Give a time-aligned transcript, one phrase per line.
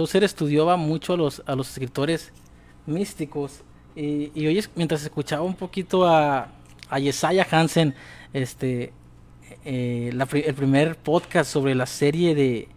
[0.00, 2.32] Tozer estudiaba mucho a los, a los escritores
[2.86, 3.60] místicos
[3.94, 6.48] y, y hoy mientras escuchaba un poquito a,
[6.88, 7.94] a Yesaya Hansen,
[8.32, 8.94] este,
[9.62, 12.68] eh, el primer podcast sobre la serie de,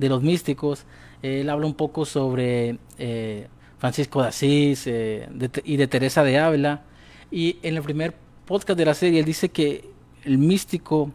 [0.00, 0.84] de los místicos,
[1.22, 3.46] él habla un poco sobre eh,
[3.78, 5.28] Francisco de Asís eh,
[5.62, 6.82] y de Teresa de Ávila.
[7.30, 9.88] Y en el primer podcast de la serie, él dice que
[10.24, 11.12] el místico,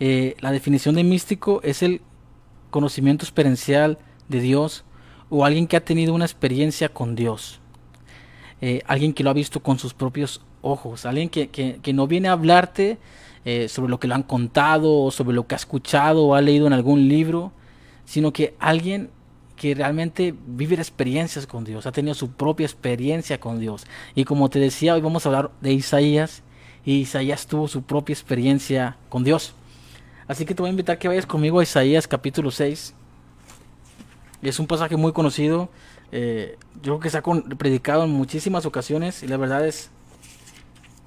[0.00, 2.00] la definición de místico es el
[2.70, 4.84] conocimiento experiencial de Dios
[5.30, 7.60] o alguien que ha tenido una experiencia con Dios.
[8.86, 12.32] alguien que lo ha visto con sus propios ojos, alguien que, que, no viene a
[12.32, 12.98] hablarte
[13.44, 16.40] eh, sobre lo que lo han contado o sobre lo que ha escuchado o ha
[16.40, 17.52] leído en algún libro,
[18.04, 19.10] sino que alguien
[19.56, 23.86] que realmente vive experiencias con Dios, ha tenido su propia experiencia con Dios.
[24.14, 26.42] Y como te decía, hoy vamos a hablar de Isaías,
[26.84, 29.54] y Isaías tuvo su propia experiencia con Dios.
[30.28, 32.94] Así que te voy a invitar que vayas conmigo a Isaías capítulo 6.
[34.42, 35.68] Es un pasaje muy conocido,
[36.12, 37.22] eh, yo creo que se ha
[37.58, 39.90] predicado en muchísimas ocasiones y la verdad es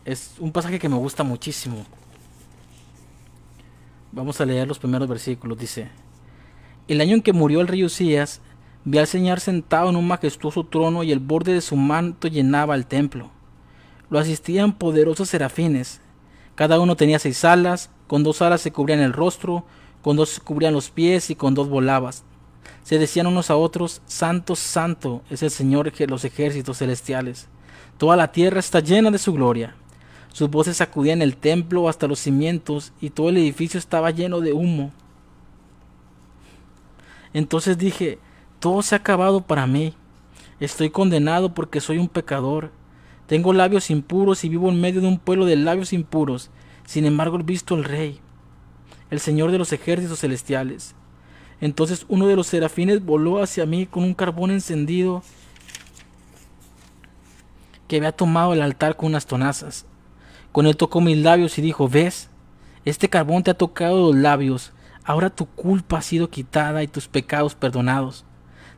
[0.05, 1.85] es un pasaje que me gusta muchísimo.
[4.11, 5.57] Vamos a leer los primeros versículos.
[5.57, 5.89] Dice,
[6.87, 8.41] el año en que murió el rey Usías,
[8.83, 12.75] vi al Señor sentado en un majestuoso trono y el borde de su manto llenaba
[12.75, 13.29] el templo.
[14.09, 16.01] Lo asistían poderosos serafines.
[16.55, 19.63] Cada uno tenía seis alas, con dos alas se cubrían el rostro,
[20.01, 22.25] con dos se cubrían los pies y con dos volabas.
[22.83, 27.47] Se decían unos a otros, Santo, Santo es el Señor de los ejércitos celestiales.
[27.97, 29.75] Toda la tierra está llena de su gloria.
[30.33, 34.53] Sus voces sacudían el templo hasta los cimientos y todo el edificio estaba lleno de
[34.53, 34.91] humo.
[37.33, 38.19] Entonces dije,
[38.59, 39.93] todo se ha acabado para mí.
[40.59, 42.71] Estoy condenado porque soy un pecador.
[43.27, 46.49] Tengo labios impuros y vivo en medio de un pueblo de labios impuros.
[46.85, 48.19] Sin embargo, he visto al Rey,
[49.09, 50.95] el Señor de los ejércitos celestiales.
[51.61, 55.23] Entonces uno de los serafines voló hacia mí con un carbón encendido
[57.87, 59.85] que había tomado el altar con unas tonazas.
[60.51, 62.29] Con él tocó mis labios y dijo, ¿ves?
[62.83, 64.71] Este carbón te ha tocado los labios.
[65.03, 68.25] Ahora tu culpa ha sido quitada y tus pecados perdonados.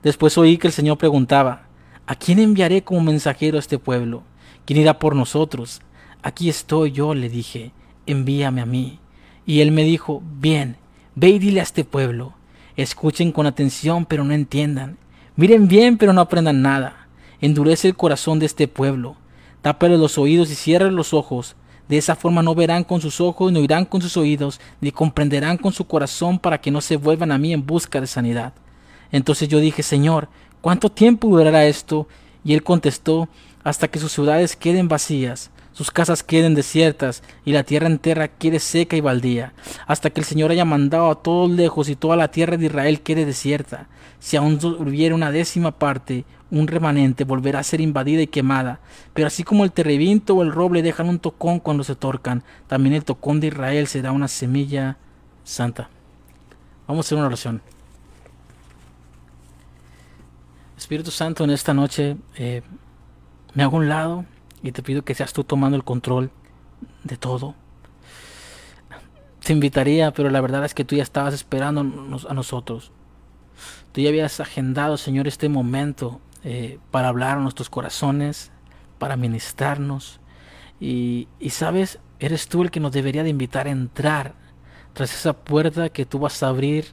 [0.03, 1.67] Después oí que el Señor preguntaba,
[2.05, 4.23] ¿a quién enviaré como mensajero a este pueblo?
[4.65, 5.81] ¿Quién irá por nosotros?
[6.21, 7.71] Aquí estoy yo, le dije,
[8.05, 9.00] envíame a mí.
[9.45, 10.75] Y él me dijo, bien,
[11.15, 12.33] ve y dile a este pueblo,
[12.75, 14.97] escuchen con atención pero no entiendan,
[15.35, 17.07] miren bien pero no aprendan nada,
[17.41, 19.16] endurece el corazón de este pueblo,
[19.61, 21.56] tápale los oídos y cierre los ojos,
[21.88, 25.57] de esa forma no verán con sus ojos, no oirán con sus oídos, ni comprenderán
[25.57, 28.53] con su corazón para que no se vuelvan a mí en busca de sanidad.
[29.12, 30.29] Entonces yo dije, Señor,
[30.62, 32.07] ¿cuánto tiempo durará esto?
[32.44, 33.28] Y él contestó,
[33.63, 38.59] hasta que sus ciudades queden vacías, sus casas queden desiertas y la tierra entera quede
[38.59, 39.53] seca y baldía,
[39.88, 43.01] hasta que el Señor haya mandado a todos lejos y toda la tierra de Israel
[43.01, 43.88] quede desierta.
[44.19, 48.79] Si aún hubiera una décima parte, un remanente volverá a ser invadida y quemada.
[49.13, 52.94] Pero así como el terrevinto o el roble dejan un tocón cuando se torcan, también
[52.94, 54.97] el tocón de Israel será una semilla
[55.44, 55.89] santa.
[56.88, 57.62] Vamos a hacer una oración.
[60.78, 62.62] Espíritu Santo, en esta noche eh,
[63.56, 64.25] me hago un lado
[64.63, 66.31] y te pido que seas tú tomando el control
[67.03, 67.53] de todo.
[69.44, 72.91] Te invitaría, pero la verdad es que tú ya estabas esperando a nosotros.
[73.91, 78.51] Tú ya habías agendado, Señor, este momento eh, para hablar a nuestros corazones,
[79.00, 80.22] para ministrarnos.
[80.80, 84.34] Y, y sabes, eres tú el que nos debería de invitar a entrar
[84.94, 86.85] tras esa puerta que tú vas a abrir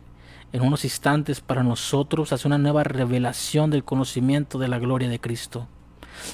[0.52, 5.20] en unos instantes para nosotros hacia una nueva revelación del conocimiento de la gloria de
[5.20, 5.68] Cristo.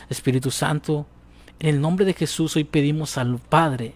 [0.08, 1.06] Espíritu Santo,
[1.58, 3.94] en el nombre de Jesús hoy pedimos al Padre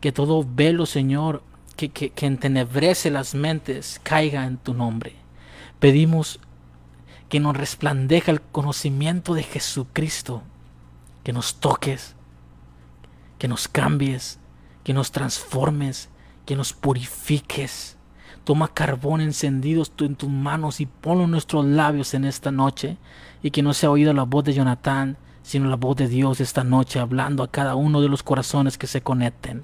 [0.00, 1.42] que todo velo, Señor,
[1.76, 5.14] que, que, que entenebrece las mentes, caiga en tu nombre.
[5.78, 6.40] Pedimos
[7.28, 10.42] que nos resplandeja el conocimiento de Jesucristo,
[11.24, 12.14] que nos toques,
[13.38, 14.38] que nos cambies,
[14.84, 16.08] que nos transformes,
[16.44, 17.96] que nos purifiques.
[18.44, 22.96] Toma carbón encendido en tus manos y ponlo en nuestros labios en esta noche
[23.42, 25.16] y que no sea oída la voz de Jonathan,
[25.46, 28.88] sino la voz de Dios esta noche hablando a cada uno de los corazones que
[28.88, 29.62] se conecten.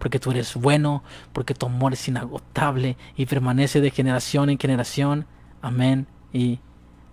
[0.00, 5.26] Porque tú eres bueno, porque tu amor es inagotable y permanece de generación en generación.
[5.62, 6.58] Amén y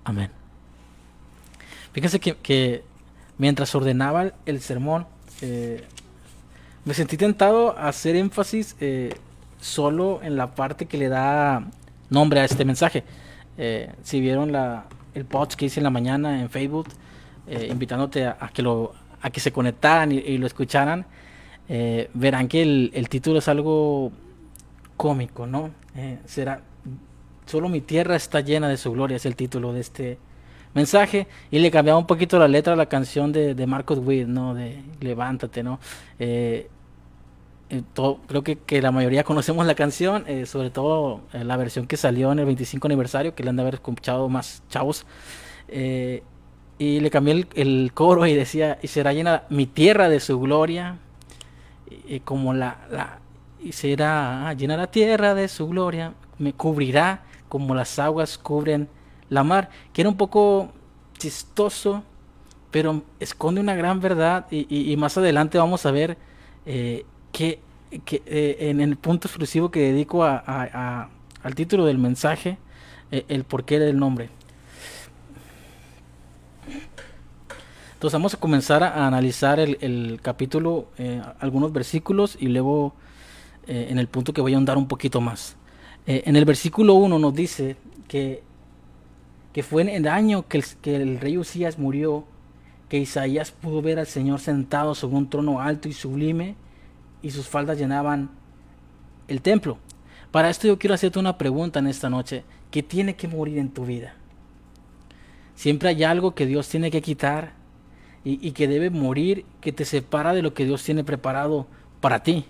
[0.07, 0.31] Amén.
[1.91, 2.83] Fíjense que,
[3.37, 5.05] mientras ordenaba el sermón,
[5.41, 5.83] eh,
[6.85, 9.13] me sentí tentado a hacer énfasis eh,
[9.59, 11.67] solo en la parte que le da
[12.09, 13.03] nombre a este mensaje.
[13.57, 16.87] Eh, si vieron la, el post que hice en la mañana en Facebook,
[17.47, 21.05] invitándote a, que lo, a que se conectaran y, lo escucharan,
[22.13, 24.11] verán que el, el, título es algo
[24.95, 25.71] cómico, ¿no?
[26.25, 26.61] será
[27.47, 30.17] solo mi tierra está llena de su gloria, es el título de este
[30.73, 31.27] mensaje.
[31.49, 34.53] Y le cambiaba un poquito la letra a la canción de, de Marcos Witt, ¿no?
[34.53, 35.79] De Levántate, ¿no?
[36.19, 36.69] Eh,
[37.69, 37.83] eh,
[38.27, 41.97] creo que, que, la mayoría conocemos la canción, eh, sobre todo eh, la versión que
[41.97, 45.05] salió en el 25 aniversario, que le han de haber escuchado más chavos.
[46.79, 50.97] Y le cambié el, coro y decía, y será llena mi tierra de su gloria,
[52.07, 53.19] y, como la, la,
[53.63, 58.87] y será llena la tierra de su gloria, me cubrirá como las aguas cubren
[59.29, 60.71] la mar, que era un poco
[61.17, 62.03] chistoso,
[62.71, 66.17] pero esconde una gran verdad y, y, más adelante vamos a ver
[66.65, 67.59] eh, que,
[68.05, 71.09] que eh, en el punto exclusivo que dedico a, a,
[71.43, 72.57] al título del mensaje,
[73.11, 74.29] eh, el porqué del nombre.
[77.97, 82.93] Entonces vamos a comenzar a analizar el, capítulo, eh, algunos versículos y luego
[83.65, 85.55] eh, en el punto que voy a ahondar un poquito más.
[86.05, 87.75] Eh, en el versículo 1 nos dice
[88.07, 88.43] que,
[89.51, 92.25] que fue en el año que el, que el rey Usías murió,
[92.87, 96.53] que Isaías pudo ver al Señor sentado sobre un trono alto y sublime
[97.23, 98.29] y sus faldas llenaban
[99.27, 99.79] el templo.
[100.29, 102.43] Para esto yo quiero hacerte una pregunta en esta noche.
[102.69, 104.13] ¿Qué tiene que morir en tu vida?
[105.55, 107.56] Siempre hay algo que Dios tiene que quitar
[108.29, 111.65] y, que debe morir, que te separa de lo que Dios tiene preparado
[112.01, 112.45] para ti.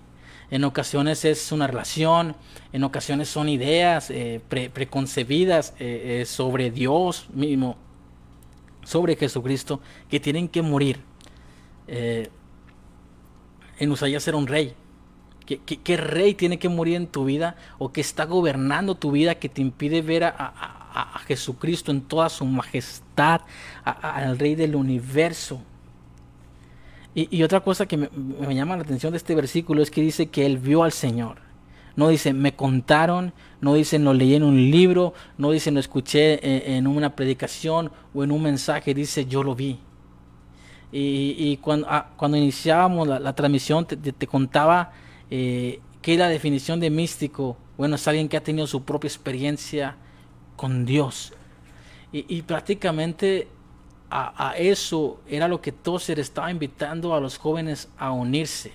[0.50, 2.36] En ocasiones es una relación,
[2.74, 7.78] en ocasiones son ideas eh, pre, preconcebidas eh, eh, sobre Dios mismo,
[8.84, 9.80] sobre Jesucristo,
[10.10, 11.00] que tienen que morir.
[11.88, 12.32] En
[13.92, 14.74] Usaías era un rey.
[15.46, 19.36] ¿Qué, ¿Qué, rey tiene que morir en tu vida o que está gobernando tu vida
[19.36, 20.34] que te impide ver a,
[21.02, 23.42] a Jesucristo en toda su majestad,
[23.84, 25.62] al rey del universo?
[27.14, 28.10] Y, otra cosa que me,
[28.54, 31.40] llama la atención de este versículo es que dice que él vio al Señor.
[31.96, 36.68] No dice, me contaron, no dice, lo leí en un libro, no dice, lo escuché
[36.68, 39.80] en, en una predicación o en un mensaje, dice, yo lo vi.
[40.92, 44.92] Y, ah, cuando, iniciábamos la, transmisión te, contaba
[45.30, 47.58] eh, qué es la definición de místico.
[47.78, 49.98] Bueno, es alguien que ha tenido su propia experiencia
[50.58, 51.32] con Dios.
[52.12, 53.48] Y, prácticamente
[54.10, 58.72] a, eso era lo que Tozer estaba invitando a los jóvenes a unirse.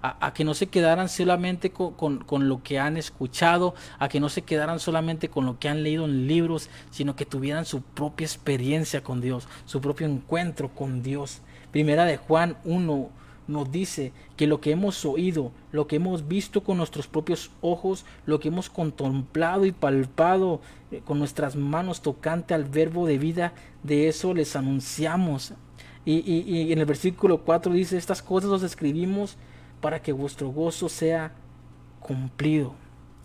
[0.00, 4.20] A, que no se quedaran solamente con, con, con, lo que han escuchado, a que
[4.20, 7.82] no se quedaran solamente con lo que han leído en libros, sino que tuvieran su
[7.82, 11.40] propia experiencia con Dios, su propio encuentro con Dios.
[11.72, 13.10] Primera de Juan 1
[13.48, 18.04] nos dice que lo que hemos oído, lo que hemos visto con nuestros propios ojos,
[18.26, 20.60] lo que hemos contemplado y palpado
[20.90, 25.54] eh, con nuestras manos tocante al verbo de vida, de eso les anunciamos.
[26.04, 29.36] Y, y, en el versículo 4 dice, estas cosas os escribimos
[29.80, 31.32] para que vuestro gozo sea
[32.00, 32.74] cumplido.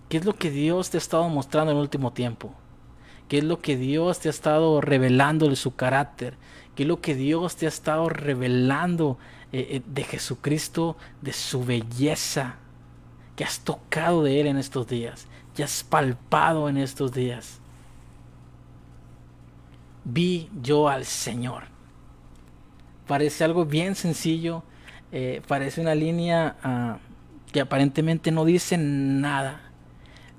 [0.09, 2.53] ¿Qué es lo que Dios te ha estado mostrando en el último tiempo?
[3.27, 6.35] ¿Qué es lo que Dios te ha estado revelando de su carácter?
[6.75, 9.17] ¿Qué es lo que Dios te ha estado revelando
[9.53, 12.57] eh, eh, de Jesucristo, de su belleza?
[13.35, 15.27] que has tocado de Él en estos días?
[15.55, 17.59] ¿Que has palpado en estos días?
[20.03, 21.63] Vi yo al Señor.
[23.07, 24.63] Parece algo bien sencillo,
[25.11, 29.61] eh, parece una línea uh, que aparentemente no dice nada,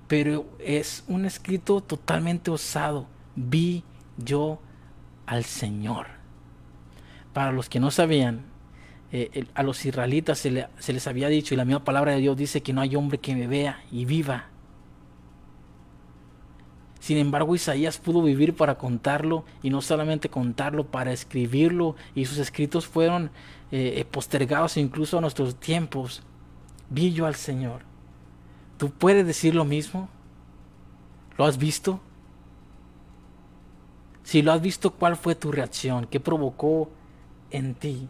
[0.08, 3.06] pero es un escrito totalmente osado.
[3.36, 3.84] Vi
[4.16, 4.60] yo
[5.26, 6.06] al Señor.
[7.32, 8.42] Para los que no sabían,
[9.16, 12.18] eh, a los israelitas se, le, se, les había dicho, y la misma palabra de
[12.18, 14.46] Dios dice que no hay hombre que me vea y viva.
[16.98, 22.38] Sin embargo, Isaías pudo vivir para contarlo y no solamente contarlo, para escribirlo, y sus
[22.38, 23.30] escritos fueron
[23.70, 26.24] eh, postergados incluso a nuestros tiempos.
[26.90, 27.82] Vi yo al Señor.
[28.78, 30.08] ¿Tú puedes decir lo mismo?
[31.38, 32.00] ¿Lo has visto?
[34.24, 36.08] Si lo has visto, ¿cuál fue tu reacción?
[36.10, 36.90] ¿Qué provocó
[37.52, 38.08] en ti?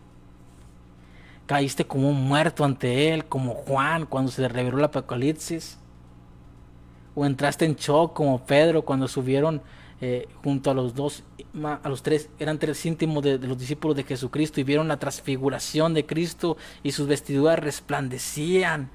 [1.47, 5.79] ¿Caíste como un muerto ante Él, como Juan cuando se le reveló el Apocalipsis?
[7.15, 9.63] ¿O entraste en shock como Pedro cuando subieron
[10.01, 11.23] eh, junto a los dos,
[11.83, 14.99] a los tres, eran tres íntimos de, de, los discípulos de Jesucristo y vieron la
[14.99, 18.91] transfiguración de Cristo y sus vestiduras resplandecían,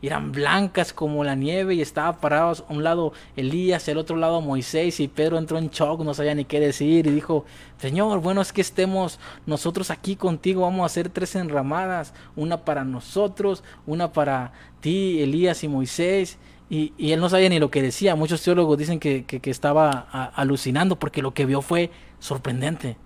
[0.00, 4.16] y eran blancas como la nieve y estaban parados a un lado Elías al otro
[4.16, 7.44] lado Moisés y Pedro entró en shock, no sabía ni qué decir y dijo,
[7.78, 12.84] Señor, bueno es que estemos nosotros aquí contigo, vamos a hacer tres enramadas, una para
[12.84, 16.38] nosotros, una para ti, Elías y Moisés
[16.70, 18.14] y, y, él no sabía ni lo que decía.
[18.14, 19.88] Muchos teólogos dicen que, que, estaba
[20.34, 22.98] alucinando porque lo que vio fue sorprendente.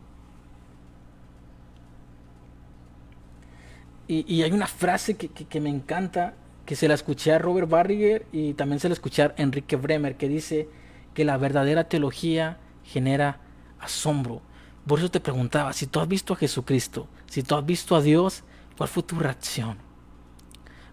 [4.08, 6.34] Y, y hay una frase que, que, me encanta,
[6.66, 10.16] que se la escuché a Robert Barriger y también se la escuché a Enrique Bremer,
[10.16, 10.68] que dice
[11.14, 13.40] que la verdadera teología genera
[13.80, 14.42] asombro.
[14.86, 18.02] Por eso te preguntaba, si tú has visto a Jesucristo, si tú has visto a
[18.02, 18.44] Dios,
[18.76, 19.76] ¿cuál fue tu reacción?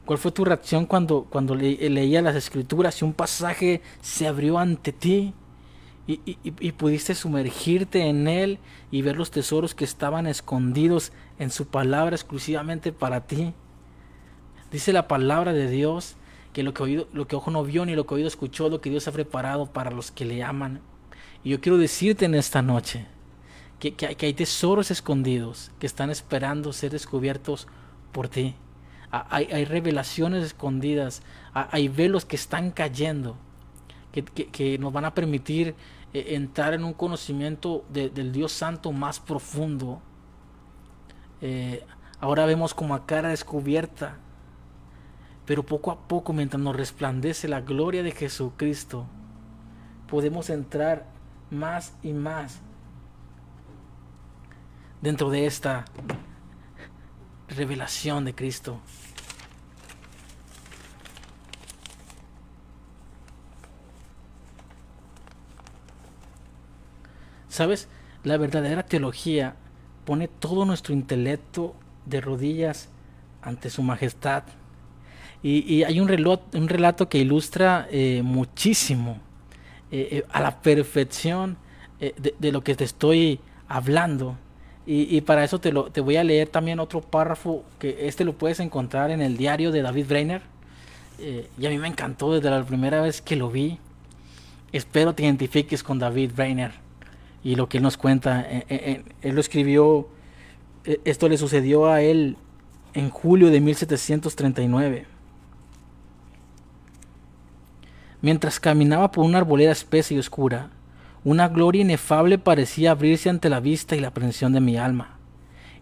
[0.05, 4.91] ¿Cuál fue tu reacción cuando, cuando leía las escrituras y un pasaje se abrió ante
[4.91, 5.35] ti
[6.07, 8.57] y, y, pudiste sumergirte en él
[8.89, 13.53] y ver los tesoros que estaban escondidos en su palabra exclusivamente para ti?
[14.71, 16.15] Dice la palabra de Dios
[16.53, 18.81] que lo que, oído, lo que ojo no vio ni lo que oído escuchó, lo
[18.81, 20.81] que Dios ha preparado para los que le aman.
[21.43, 23.05] Y yo quiero decirte en esta noche
[23.79, 27.67] que, que, hay, tesoros escondidos que están esperando ser descubiertos
[28.11, 28.55] por ti.
[29.11, 31.23] Hay, hay revelaciones escondidas,
[31.53, 33.37] hay velos que están cayendo,
[34.11, 35.73] que, que nos van a permitir
[36.13, 40.01] eh, entrar en un conocimiento del Dios Santo más profundo.
[41.41, 41.83] Eh,
[42.19, 44.17] ahora vemos como a cara descubierta
[45.49, 49.07] pero poco a poco, mientras nos resplandece la gloria de Jesucristo,
[50.07, 51.07] podemos entrar
[51.49, 52.59] más y más
[55.01, 55.85] dentro de esta
[57.47, 58.79] revelación de Cristo.
[67.47, 67.87] ¿Sabes?
[68.23, 69.55] La verdadera teología
[70.05, 71.75] pone todo nuestro intelecto
[72.05, 72.89] de rodillas
[73.41, 74.43] ante su majestad
[75.41, 79.19] y, hay un, un relato que ilustra eh, muchísimo,
[79.91, 81.57] eh, eh, a la perfección
[81.99, 84.37] de, lo que te estoy hablando.
[84.85, 88.33] Y, para eso te, lo, te voy a leer también otro párrafo, que este lo
[88.33, 90.41] puedes encontrar en el diario de David Brainer.
[91.19, 93.77] y a mí me encantó desde la primera vez que lo vi.
[94.71, 96.71] Espero te identifiques con David Brainer
[97.43, 98.41] y lo que él nos cuenta.
[98.49, 100.07] él lo escribió,
[101.03, 102.35] esto le sucedió a él
[102.93, 105.18] en julio de 1739.
[108.21, 110.69] Mientras caminaba por una arboleda espesa y oscura,
[111.23, 115.17] una gloria inefable parecía abrirse ante la vista y la aprensión de mi alma.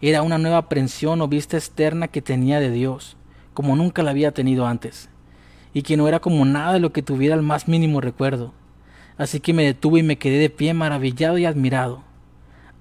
[0.02, 3.18] Era una nueva aprensión o vista externa que tenía de Dios,
[3.56, 5.10] como nunca la había tenido antes,
[5.74, 8.54] y que no era como nada de lo que tuviera el más mínimo recuerdo.
[9.18, 12.04] Así que me detuve y me quedé de pie maravillado y admirado.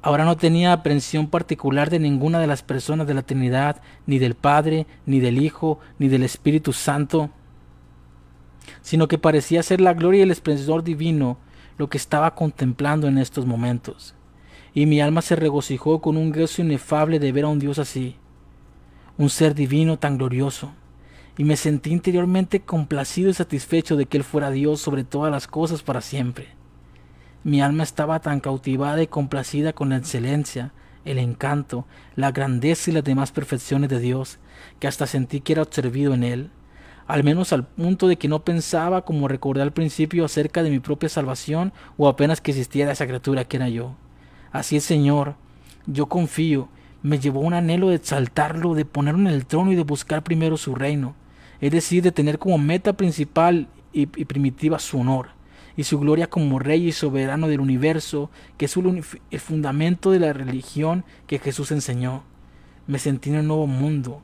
[0.02, 4.34] Ahora no tenía aprensión particular de ninguna de las personas de la Trinidad, ni del
[4.34, 7.30] Padre, ni del Hijo, ni del Espíritu Santo,
[8.86, 11.38] sino que parecía ser la gloria y el esplendor divino
[11.76, 14.14] lo que estaba contemplando en estos momentos.
[14.74, 18.14] Y mi alma se regocijó con un gozo inefable de ver a un Dios así,
[19.18, 20.72] un ser divino tan glorioso,
[21.36, 25.48] y me sentí interiormente complacido y satisfecho de que Él fuera Dios sobre todas las
[25.48, 26.46] cosas para siempre.
[27.42, 30.72] Mi alma estaba tan cautivada y complacida con la excelencia,
[31.04, 34.38] el encanto, la grandeza y las demás perfecciones de Dios,
[34.78, 36.50] que hasta sentí que era observido en Él
[37.06, 40.80] al menos al punto de que no pensaba, como recordé al principio, acerca de mi
[40.80, 43.94] propia salvación o apenas que existiera esa criatura que era yo.
[44.52, 45.36] Así es, Señor,
[45.86, 46.68] yo confío,
[47.02, 50.56] me llevó un anhelo de exaltarlo, de ponerlo en el trono y de buscar primero
[50.56, 51.14] su reino,
[51.60, 55.36] es decir, de tener como meta principal y, y primitiva su honor
[55.76, 60.32] y su gloria como rey y soberano del universo, que es el fundamento de la
[60.32, 62.22] religión que Jesús enseñó.
[62.86, 64.22] Me sentí en un nuevo mundo,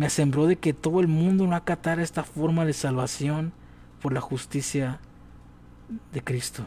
[0.00, 3.52] me asombró de que todo el mundo no acatara esta forma de salvación
[4.00, 4.98] por la justicia
[6.10, 6.64] de Cristo.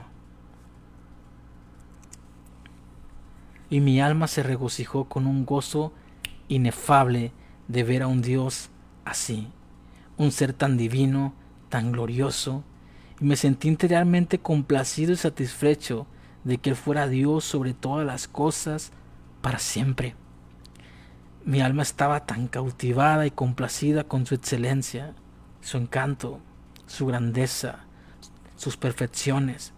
[3.72, 5.94] Y mi alma se regocijó con un gozo
[6.48, 7.32] inefable
[7.68, 8.70] de ver a un Dios
[9.04, 9.48] así,
[10.16, 11.34] un ser tan divino,
[11.70, 12.64] tan glorioso,
[13.20, 16.06] y me sentí interiormente complacido y satisfecho
[16.44, 18.92] de que Él fuera Dios sobre todas las cosas
[19.42, 20.14] para siempre.
[21.46, 25.14] Mi alma estaba tan cautivada y complacida con su excelencia,
[25.62, 26.40] su encanto,
[26.88, 27.80] su grandeza,
[28.56, 29.74] sus perfecciones.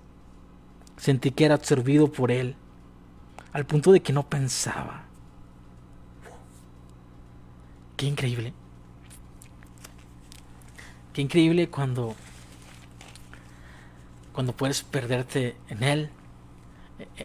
[0.97, 2.55] Sentí que era absorbido por él,
[3.51, 5.05] al punto de que no pensaba.
[7.97, 8.53] Qué increíble.
[11.13, 12.15] Qué increíble cuando
[14.33, 16.09] cuando puedes perderte en él,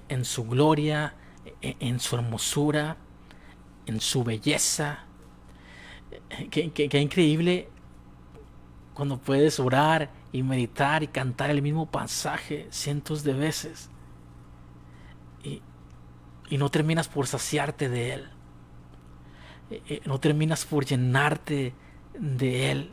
[0.09, 1.15] en su gloria,
[1.61, 2.97] en su hermosura,
[3.91, 5.01] en su belleza.
[6.51, 7.69] Qué, increíble
[8.95, 13.91] cuando puedes orar y meditar y cantar el mismo pasaje cientos de veces
[15.43, 15.63] y,
[16.49, 18.31] y no terminas por saciarte de él.
[19.71, 21.75] Eh, eh, no terminas por llenarte
[22.19, 22.91] de él.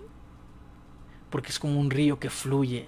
[1.29, 2.87] Porque es como un río que fluye.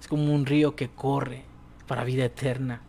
[0.00, 1.44] Es como un río que corre
[1.88, 2.82] para vida eterna.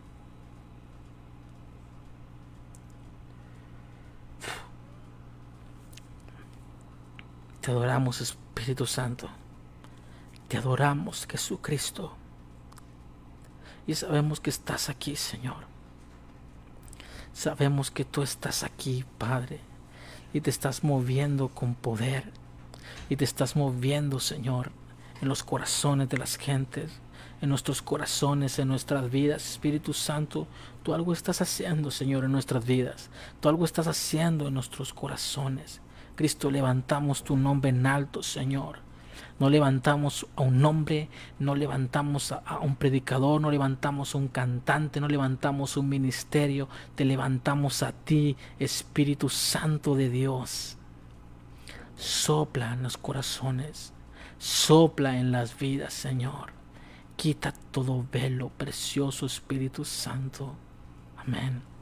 [7.64, 9.26] Te adoramos Espíritu Santo.
[10.48, 12.12] Te adoramos Jesucristo.
[13.86, 15.64] Y sabemos que estás aquí, Señor.
[17.32, 19.60] Sabemos que tú estás aquí, Padre.
[20.34, 22.30] Y te estás moviendo con poder.
[23.08, 24.70] Y te estás moviendo, Señor,
[25.22, 27.00] en los corazones de las gentes.
[27.40, 29.52] En nuestros corazones, en nuestras vidas.
[29.52, 30.46] Espíritu Santo,
[30.82, 33.08] tú algo estás haciendo, Señor, en nuestras vidas.
[33.40, 35.80] Tú algo estás haciendo en nuestros corazones.
[36.14, 38.84] Cristo, levantamos tu nombre en alto, Señor.
[39.38, 41.08] No levantamos a un hombre,
[41.40, 47.04] no levantamos a, un predicador, no levantamos a un cantante, no levantamos un ministerio, te
[47.04, 50.76] levantamos a ti, Espíritu Santo de Dios.
[51.96, 53.92] Sopla en los corazones,
[54.38, 56.52] sopla en las vidas, Señor.
[57.16, 60.54] Quita todo velo, precioso Espíritu Santo.
[61.16, 61.73] Amén.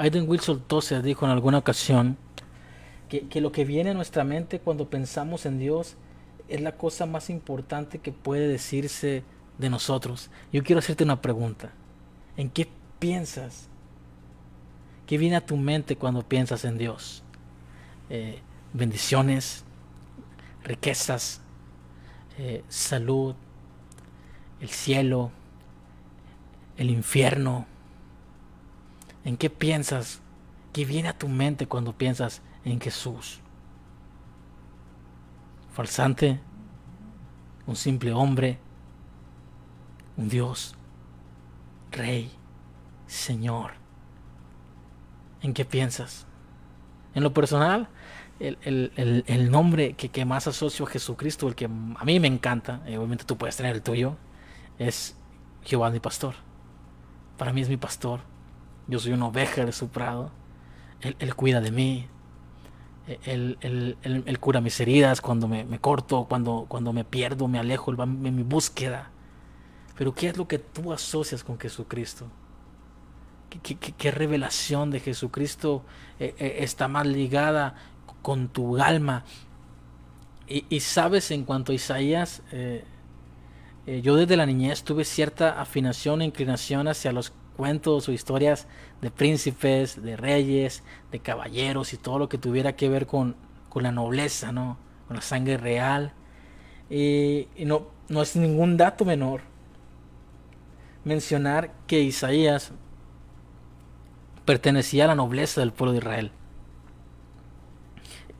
[0.00, 2.16] Aiden Wilson Tozer dijo en alguna ocasión
[3.10, 5.96] que, lo que viene a nuestra mente cuando pensamos en Dios
[6.48, 9.24] es la cosa más importante que puede decirse
[9.58, 10.30] de nosotros.
[10.54, 11.72] Yo quiero hacerte una pregunta.
[12.38, 12.66] ¿En qué
[12.98, 13.68] piensas?
[15.06, 17.22] ¿Qué viene a tu mente cuando piensas en Dios?
[18.08, 18.40] Eh,
[18.72, 19.64] bendiciones,
[20.64, 21.42] riquezas,
[22.38, 23.34] eh, salud,
[24.62, 25.30] el cielo,
[26.78, 27.66] el infierno,
[29.24, 30.20] ¿En qué piensas?
[30.72, 33.40] ¿Qué viene a tu mente cuando piensas en Jesús?
[35.72, 36.40] ¿Falsante?
[37.66, 38.58] ¿Un simple hombre?
[40.16, 40.74] ¿Un Dios?
[41.90, 42.30] ¿Rey?
[43.06, 43.72] ¿Señor?
[45.42, 46.26] ¿En qué piensas?
[47.14, 47.88] En lo personal,
[48.38, 53.24] el, nombre que, más asocio a Jesucristo, el que a mí me encanta, eh, obviamente
[53.24, 54.16] tú puedes tener el tuyo,
[54.78, 55.16] es
[55.64, 56.34] Jehová mi pastor.
[57.36, 58.20] Para mí es mi pastor,
[58.90, 60.30] yo soy una oveja de su prado.
[61.00, 62.08] Él, cuida de mí.
[63.24, 68.04] Él, cura mis heridas cuando me, corto, cuando, cuando me pierdo, me alejo, él va
[68.04, 69.10] en mi búsqueda.
[69.96, 72.26] Pero ¿qué es lo que tú asocias con Jesucristo?
[73.98, 75.84] ¿Qué, revelación de Jesucristo
[76.18, 77.74] eh, eh, está más ligada
[78.22, 79.24] con tu alma?
[80.46, 82.84] Y, sabes, en cuanto a Isaías, eh,
[84.02, 88.66] yo desde la niñez tuve cierta afinación e inclinación hacia los cuentos o historias
[89.00, 93.36] de príncipes, de reyes, de caballeros y todo lo que tuviera que ver con,
[93.68, 94.76] con la nobleza, ¿no?
[95.06, 96.12] con la sangre real.
[96.88, 99.42] Y, no, no es ningún dato menor
[101.04, 102.72] mencionar que Isaías
[104.44, 106.32] pertenecía a la nobleza del pueblo de Israel.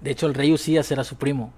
[0.01, 1.53] De hecho, el rey Usías era su primo,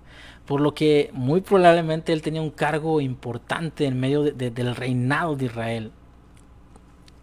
[0.46, 5.46] por lo que muy probablemente él tenía un cargo importante en medio del reinado de
[5.46, 5.92] Israel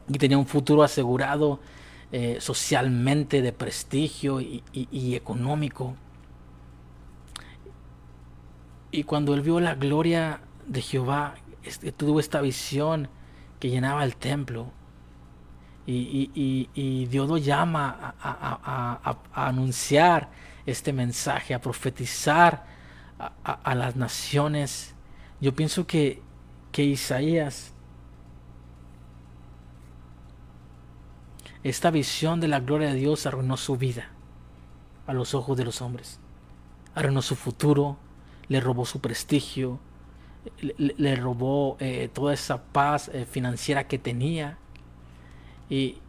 [0.10, 1.60] y tenía un futuro asegurado
[2.12, 4.64] eh, socialmente de prestigio y,
[5.16, 5.96] económico.
[8.92, 13.08] Y cuando él vio la gloria de Jehová, este, tuvo esta visión
[13.60, 14.72] que llenaba el templo.
[15.86, 20.30] Y, Dios lo llama a, anunciar
[20.66, 22.66] este mensaje, a profetizar
[23.44, 24.94] a, las naciones.
[25.42, 26.22] Yo pienso que,
[26.72, 27.74] que Isaías
[31.64, 34.10] Esta visión de la gloria de Dios arruinó su vida
[35.08, 36.20] a los ojos de los hombres.
[36.96, 37.98] Arruinó su futuro,
[38.48, 39.80] le robó su prestigio,
[40.78, 44.58] le, robó eh, toda esa paz eh, financiera que tenía.
[45.70, 46.00] Y,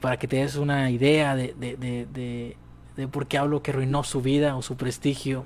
[0.00, 4.56] para que te des una idea de, de, por qué hablo que arruinó su vida
[4.56, 5.44] o su prestigio,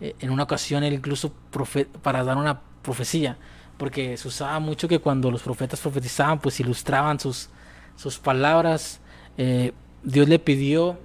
[0.00, 1.32] eh, en una ocasión él incluso
[2.02, 3.38] para dar una profecía,
[3.78, 7.48] porque se usaba mucho que cuando los profetas profetizaban, pues ilustraban sus,
[8.00, 8.98] sus palabras,
[9.36, 10.98] eh, Dios le pidió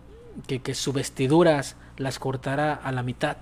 [0.48, 3.36] que, sus vestiduras las cortara a la mitad.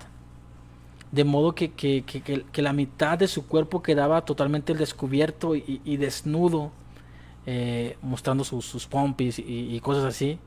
[1.12, 6.72] De modo que, que, la mitad de su cuerpo quedaba totalmente descubierto y, desnudo,
[7.46, 10.40] eh, mostrando sus, pompis y, cosas así.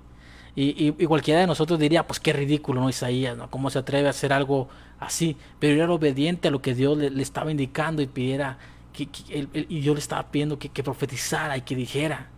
[0.54, 2.90] Y, cualquiera de nosotros diría, pues qué ridículo, ¿no?
[2.90, 3.50] Isaías, ¿no?
[3.50, 4.68] ¿Cómo se atreve a hacer algo
[5.00, 5.38] así?
[5.60, 8.58] Pero era obediente a lo que Dios le, estaba indicando y pidiera,
[8.92, 9.08] que,
[9.70, 12.32] y yo le estaba pidiendo que, profetizara y que dijera.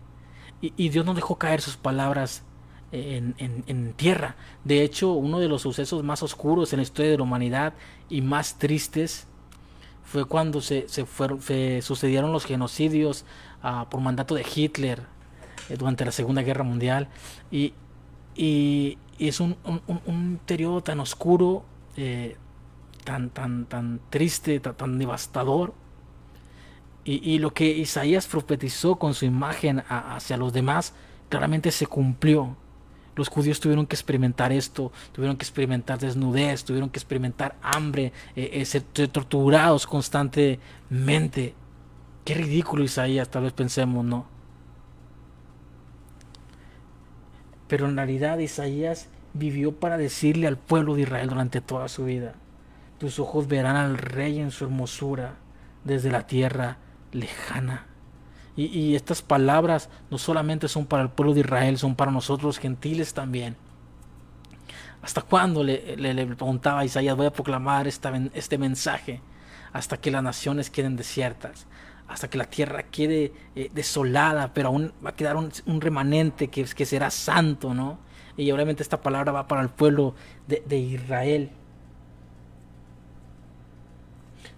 [0.62, 2.42] Y, Dios no dejó caer sus palabras
[2.92, 4.36] en, tierra.
[4.64, 7.72] De hecho, uno de los sucesos más oscuros en la historia de la humanidad
[8.10, 9.26] y más tristes
[10.04, 11.40] fue cuando se, fueron,
[11.80, 13.24] sucedieron los genocidios
[13.62, 15.02] ah, por mandato de Hitler
[15.68, 17.08] eh, durante la Segunda Guerra Mundial.
[17.50, 17.74] Y,
[19.18, 19.56] es un,
[20.46, 21.64] periodo tan oscuro,
[21.96, 22.36] eh,
[23.04, 25.74] tan, tan, tan triste, tan devastador
[27.18, 30.92] y, lo que Isaías profetizó con su imagen hacia los demás
[31.28, 32.56] claramente se cumplió.
[33.16, 38.50] Los judíos tuvieron que experimentar esto, tuvieron que experimentar desnudez, tuvieron que experimentar hambre, eh,
[38.52, 41.54] eh, ser torturados constantemente.
[42.24, 44.26] Qué ridículo Isaías, tal vez pensemos, ¿no?
[47.66, 52.34] Pero en realidad Isaías vivió para decirle al pueblo de Israel durante toda su vida,
[52.98, 55.34] tus ojos verán al rey en su hermosura
[55.82, 56.78] desde la tierra
[57.12, 57.86] lejana.
[58.56, 63.14] Y, estas palabras no solamente son para el pueblo de Israel, son para nosotros gentiles
[63.14, 63.56] también.
[65.02, 69.22] ¿Hasta cuándo le, le, preguntaba a Isaías, voy a proclamar esta, este mensaje?
[69.72, 71.66] Hasta que las naciones queden desiertas,
[72.06, 76.64] hasta que la tierra quede eh, desolada, pero aún va a quedar un, remanente que,
[76.64, 77.98] que, será santo, ¿no?
[78.36, 80.14] Y obviamente esta palabra va para el pueblo
[80.48, 81.50] de, de Israel.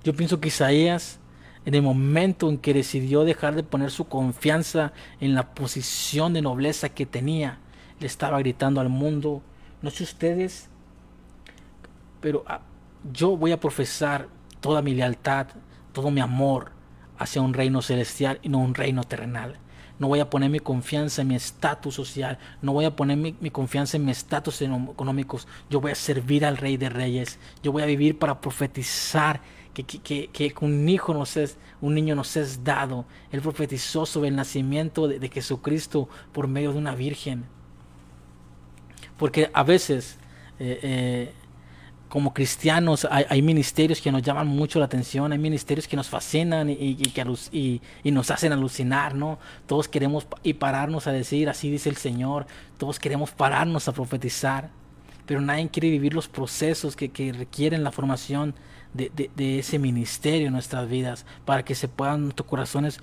[0.03, 1.21] Yo pienso que Isaías
[1.65, 6.43] en el momento en que decidió dejar de poner su confianza en la posición de
[6.43, 7.59] nobleza que tenía,
[8.01, 9.43] le estaba gritando al mundo,
[9.81, 10.69] no sé ustedes,
[12.21, 12.61] pero ah,
[13.13, 14.29] yo voy a profesar
[14.61, 15.49] toda mi lealtad,
[15.93, 16.73] todo mi amor
[17.19, 19.59] hacia un reino celestial y no un reino terrenal.
[19.99, 23.37] No voy a poner mi confianza en mi estatus social, no voy a poner mi,
[23.41, 25.47] mi confianza en mi estatus económicos.
[25.71, 27.39] Yo voy a servir al Rey de Reyes.
[27.63, 29.41] Yo voy a vivir para profetizar
[29.73, 33.07] que, un hijo nos es, un niño nos es dado.
[33.31, 37.45] Él profetizó sobre el nacimiento de, Jesucristo por medio de una virgen.
[39.17, 40.19] Porque a veces,
[40.59, 41.33] eh, eh,
[42.09, 46.69] como cristianos, hay, ministerios que nos llaman mucho la atención, hay ministerios que nos fascinan
[46.69, 49.39] y, que y, nos hacen alucinar, ¿no?
[49.67, 54.69] Todos queremos y pararnos a decir, así dice el Señor, todos queremos pararnos a profetizar,
[55.25, 58.55] pero nadie quiere vivir los procesos que, que requieren la formación
[58.95, 63.01] de, ese ministerio en nuestras vidas, para que se puedan nuestros corazones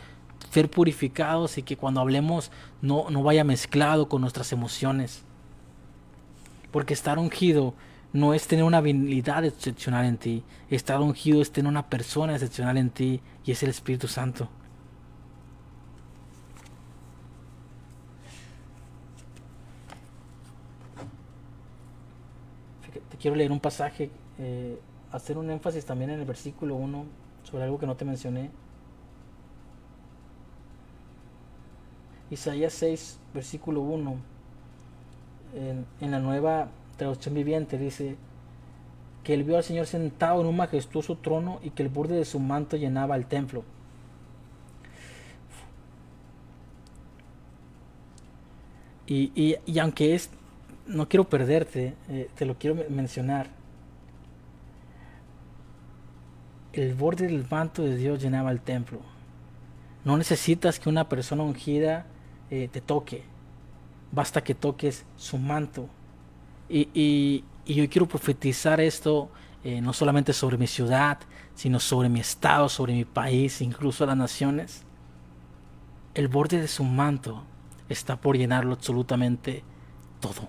[0.52, 5.24] ser purificados y que cuando hablemos no, no vaya mezclado con nuestras emociones.
[6.72, 7.74] Porque estar ungido
[8.14, 12.78] no es tener una habilidad excepcional en ti, estar ungido es tener una persona excepcional
[12.78, 14.50] en ti y es el Espíritu Santo.
[23.12, 24.80] Te quiero leer un pasaje eh,
[25.12, 27.06] hacer un énfasis también en el versículo 1
[27.44, 28.50] sobre algo que no te mencioné.
[32.30, 34.16] Isaías 6, versículo 1,
[36.02, 38.18] en, la nueva traducción viviente, dice
[39.24, 42.26] que él vio al Señor sentado en un majestuoso trono y que el borde de
[42.26, 43.64] su manto llenaba el templo.
[49.08, 50.30] Y, aunque es,
[50.86, 53.48] no quiero perderte, eh, te lo quiero mencionar.
[56.74, 59.00] El borde del manto de Dios llenaba el templo.
[60.06, 62.06] No necesitas que una persona ungida
[62.50, 63.24] eh, te toque.
[64.12, 65.88] Basta que toques su manto.
[66.70, 69.30] Y, yo quiero profetizar esto
[69.64, 71.20] eh, no solamente sobre mi ciudad,
[71.54, 74.84] sino sobre mi estado, sobre mi país, incluso las naciones.
[76.16, 77.44] El borde de su manto
[77.90, 79.64] está por llenarlo absolutamente
[80.20, 80.48] todo.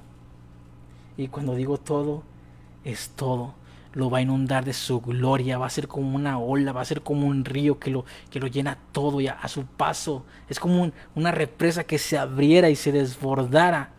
[1.19, 2.23] Y cuando digo todo,
[2.85, 3.55] es todo
[3.93, 6.85] lo va a inundar de su gloria, va a ser como una ola, va a
[6.85, 10.25] ser como un río que lo, que lo llena todo y a, su paso.
[10.49, 13.93] Es como una represa que se abriera y se desbordara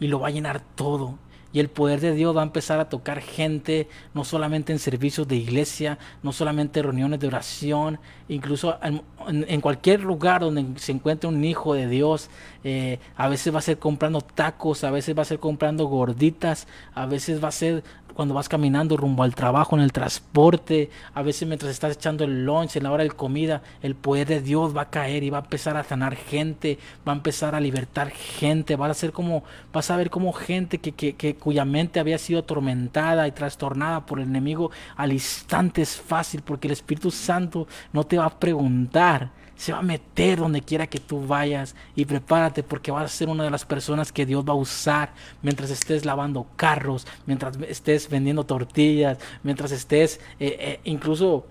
[0.00, 1.18] y lo va a llenar todo.
[1.54, 5.28] Y el poder de Dios va a empezar a tocar gente, no solamente en servicios
[5.28, 11.28] de iglesia, no solamente en reuniones de oración, incluso en, cualquier lugar donde se encuentre
[11.28, 12.30] un hijo de Dios.
[12.64, 16.66] Eh, a veces va a ser comprando tacos, a veces va a ser comprando gorditas,
[16.94, 21.22] a veces va a ser cuando vas caminando rumbo al trabajo, en el transporte, a
[21.22, 24.76] veces mientras estás echando el lunch, en la hora de comida, el poder de Dios
[24.76, 28.10] va a caer y va a empezar a sanar gente, va a empezar a libertar
[28.10, 32.00] gente, vas a ser como, vas a ver como gente que, que, que cuya mente
[32.00, 35.82] había sido atormentada y trastornada por el enemigo, al instante.
[35.82, 40.40] Es fácil porque el Espíritu Santo no te va a preguntar se va a meter
[40.40, 44.10] donde quiera que tú vayas y prepárate porque vas a ser una de las personas
[44.10, 50.18] que Dios va a usar mientras estés lavando carros, mientras estés vendiendo tortillas, mientras estés
[50.40, 51.46] eh, eh, incluso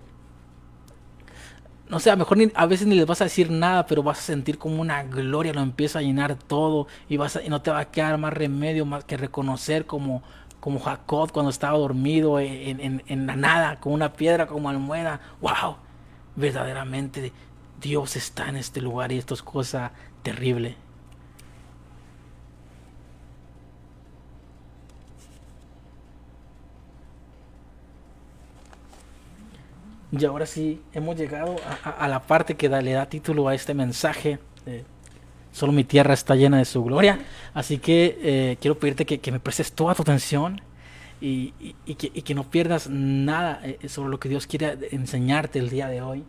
[1.87, 4.23] no sé, a mejor a veces ni les vas a decir nada, pero vas a
[4.23, 7.79] sentir como una gloria, lo empieza a llenar todo y, vas y no te va
[7.79, 10.21] a quedar más remedio más que reconocer como,
[10.59, 15.21] como Jacob cuando estaba dormido en, en la nada, con una piedra como almohada.
[15.39, 15.77] ¡Wow!
[16.35, 17.31] Verdaderamente
[17.81, 19.91] Dios está en este lugar y esto es cosa
[20.23, 20.75] terrible.
[30.11, 34.39] Y ahora sí, hemos llegado a, la parte que le da título a este mensaje.
[35.53, 37.19] solo mi tierra está llena de su gloria.
[37.53, 40.61] Así que eh, quiero pedirte que, me prestes toda tu atención
[41.21, 41.53] y,
[41.95, 46.25] que, no pierdas nada eh, sobre lo que Dios quiere enseñarte el día de hoy.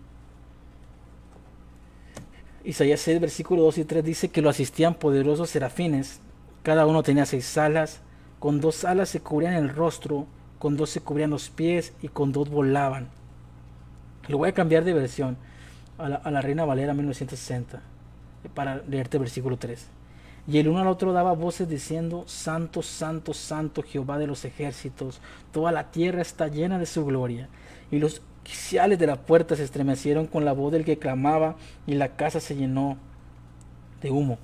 [2.65, 6.21] Isaías 6, versículo 2 y 3 dice que lo asistían poderosos serafines.
[6.63, 8.01] Cada uno tenía seis alas.
[8.39, 10.27] Con dos alas se cubrían el rostro,
[10.59, 13.09] con dos se cubrían los pies y con dos volaban.
[14.29, 15.37] Lo voy a cambiar de versión
[15.99, 17.81] a la, Reina Valera 1960
[18.55, 19.87] para leerte el versículo 3.
[20.49, 25.21] Y el uno al otro daba voces diciendo, Santo, Santo, Santo Jehová de los ejércitos,
[25.53, 27.49] toda la tierra está llena de su gloria.
[27.93, 31.95] Y los oficiales de la puerta se estremecieron con la voz del que clamaba y
[31.95, 32.97] la casa se llenó
[34.01, 34.39] de humo.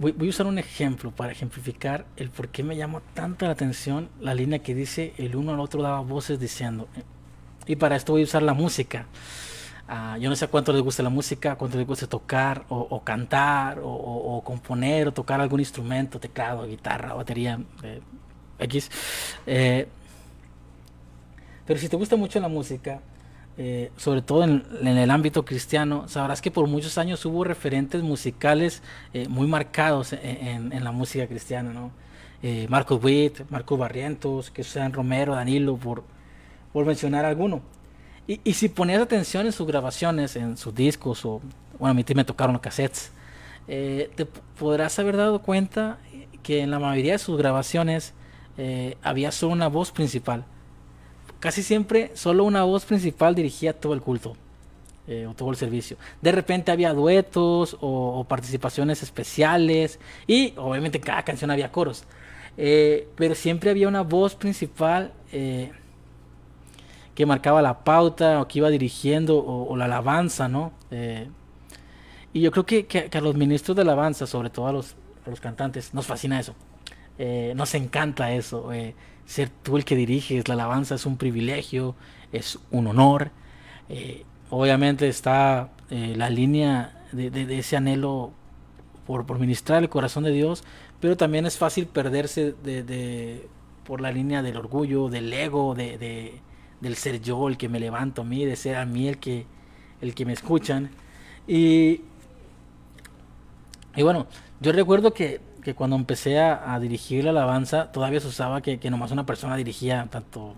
[0.00, 4.08] voy, a usar un ejemplo para ejemplificar el por qué me llamó tanto la atención
[4.18, 6.88] la línea que dice el uno al otro daba voces diciendo.
[7.70, 9.06] Y para esto voy a usar la música.
[9.86, 13.78] Ah, yo no sé cuánto les gusta la música, cuánto les gusta tocar o, cantar
[13.80, 18.00] o, componer o tocar algún instrumento, teclado, guitarra, batería, eh,
[18.58, 18.90] X.
[19.46, 19.86] Eh,
[21.64, 23.02] pero si te gusta mucho la música,
[23.56, 28.82] eh, sobre todo en, el ámbito cristiano, sabrás que por muchos años hubo referentes musicales
[29.28, 31.92] muy marcados en, la música cristiana, ¿no?
[32.68, 36.02] Marcos Witt, Marcos Barrientos, que sean Romero, Danilo, por,
[36.72, 37.62] por mencionar alguno.
[38.26, 41.40] Y, si ponías atención en sus grabaciones, en sus discos, o
[41.78, 43.10] bueno, a mí me tocaron los cassettes,
[43.66, 44.26] te
[44.58, 45.98] podrás haber dado cuenta
[46.42, 48.14] que en la mayoría de sus grabaciones
[49.02, 50.44] había solo una voz principal
[51.40, 54.36] casi siempre solo una voz principal dirigía todo el culto
[55.08, 55.96] eh, o todo el servicio.
[56.20, 62.04] De repente había duetos o, participaciones especiales y obviamente en cada canción había coros.
[62.56, 65.72] Eh, pero siempre había una voz principal eh,
[67.14, 70.72] que marcaba la pauta o que iba dirigiendo o, la alabanza, ¿no?
[72.32, 74.94] y yo creo que, a los ministros de alabanza, sobre todo a los,
[75.26, 76.54] los cantantes, nos fascina eso.
[77.54, 78.70] nos encanta eso
[79.30, 81.94] ser tú el que diriges la alabanza es un privilegio,
[82.32, 83.30] es un honor.
[83.88, 88.32] Eh, obviamente está eh, la línea de, ese anhelo
[89.06, 90.64] por, ministrar el corazón de Dios,
[90.98, 93.46] pero también es fácil perderse de,
[93.84, 96.40] por la línea del orgullo, del ego, de,
[96.80, 99.46] del ser yo el que me levanto a mí, de ser a mí el que,
[100.00, 100.90] el que me escuchan.
[101.46, 102.02] Y,
[103.96, 104.26] y bueno,
[104.60, 108.90] yo recuerdo que que cuando empecé a, dirigir la alabanza, todavía se usaba que, que,
[108.90, 110.54] nomás una persona dirigía tanto.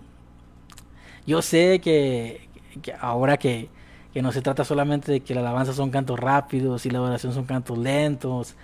[1.25, 2.49] Yo sé que,
[2.99, 3.69] ahora que,
[4.15, 7.45] no se trata solamente de que la alabanza son cantos rápidos y la oración son
[7.45, 8.55] cantos lentos,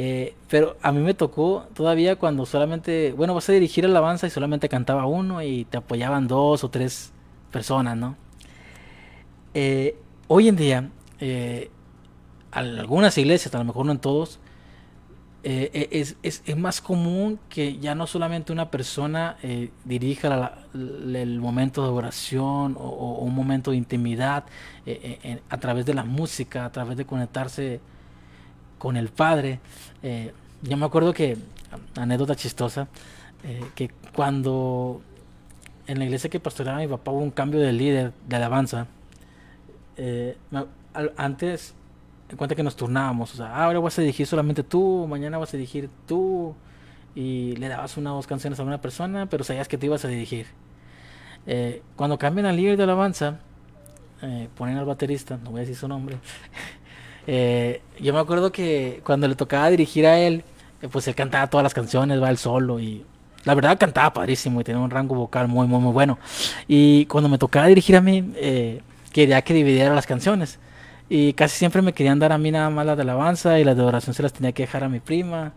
[0.00, 4.28] eh, pero a mí me tocó todavía cuando solamente, bueno, vas a dirigir la alabanza
[4.28, 7.10] y solamente cantaba uno y te apoyaban dos o tres
[7.50, 8.14] personas, ¿no?
[9.54, 9.96] Eh,
[10.28, 11.68] hoy en día, eh,
[12.52, 14.38] algunas iglesias, a lo mejor no en todos,
[15.42, 19.36] eh, es, es, es, más común que ya no solamente una persona
[19.84, 24.44] dirija el momento de oración o, un momento de intimidad
[25.50, 27.80] a través de la música, a través de conectarse
[28.78, 29.60] con el Padre.
[30.62, 31.36] yo me acuerdo que,
[31.96, 32.88] anécdota chistosa,
[33.74, 35.00] que cuando
[35.86, 38.86] en la iglesia que pastoreaba mi papá hubo un cambio de líder de alabanza,
[41.16, 41.74] antes
[42.28, 45.38] en cuenta que nos turnábamos, o sea, ah, ahora vas a dirigir solamente tú, mañana
[45.38, 46.54] vas a dirigir tú,
[47.14, 50.04] y le dabas una o dos canciones a una persona, pero sabías que te ibas
[50.04, 50.46] a dirigir.
[51.46, 53.40] Eh, cuando cambian al líder de alabanza,
[54.22, 56.18] eh, ponen al baterista, no voy a decir su nombre,
[57.28, 60.42] eh, yo me acuerdo que cuando le tocaba dirigir a él,
[60.90, 63.04] pues él cantaba todas las canciones, va el solo, y
[63.44, 66.18] la verdad cantaba padrísimo y tenía un rango vocal muy, muy, muy bueno.
[66.66, 68.32] Y cuando me tocaba dirigir a mí,
[69.12, 70.58] quería que dividiera las canciones.
[71.08, 73.76] Y casi siempre me querían dar a mí nada más las de alabanza y las
[73.76, 75.52] de oración se las tenía que dejar a mi prima.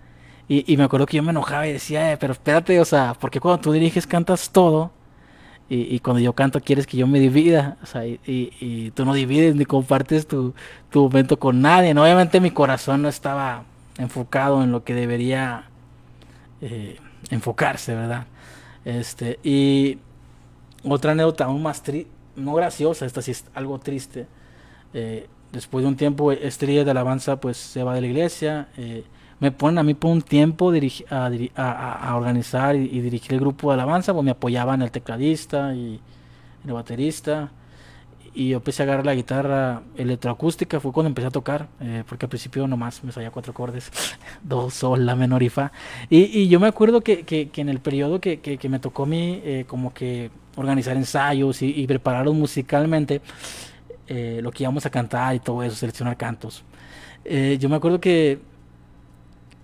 [0.47, 3.39] Y, me acuerdo que yo me enojaba y decía, eh, pero espérate, o sea, porque
[3.39, 4.91] cuando tú diriges cantas todo
[5.73, 9.55] y, cuando yo canto quieres que yo me divida, o sea, y, tú no divides
[9.55, 10.53] ni compartes tu,
[10.89, 11.91] tu, momento con nadie.
[11.91, 13.63] Obviamente mi corazón no estaba
[13.97, 15.63] enfocado en lo que debería
[16.59, 16.97] eh,
[17.29, 18.25] enfocarse, ¿verdad?
[18.83, 19.99] Este, y
[20.83, 24.27] otra anécdota aún más triste, no graciosa, esta sí es algo triste.
[24.93, 29.05] Eh, después de un tiempo este de alabanza pues se va de la iglesia eh,
[29.41, 34.13] me ponen a mí por un tiempo a, organizar y, dirigir el grupo de alabanza
[34.13, 35.99] pues me apoyaban el tecladista y
[36.65, 37.51] el baterista
[38.33, 42.25] y yo empecé a agarrar la guitarra electroacústica, fue cuando empecé a tocar, eh, porque
[42.25, 43.91] al principio nomás me sabía cuatro acordes,
[44.43, 45.71] dos, sol, la menor y fa.
[46.09, 49.41] Y, yo me acuerdo que, que, en el periodo que, que, me tocó a mí
[49.43, 53.21] eh, como que organizar ensayos y, prepararlos musicalmente,
[54.07, 56.63] eh, lo que íbamos a cantar y todo eso, seleccionar cantos.
[57.25, 58.39] yo me acuerdo que,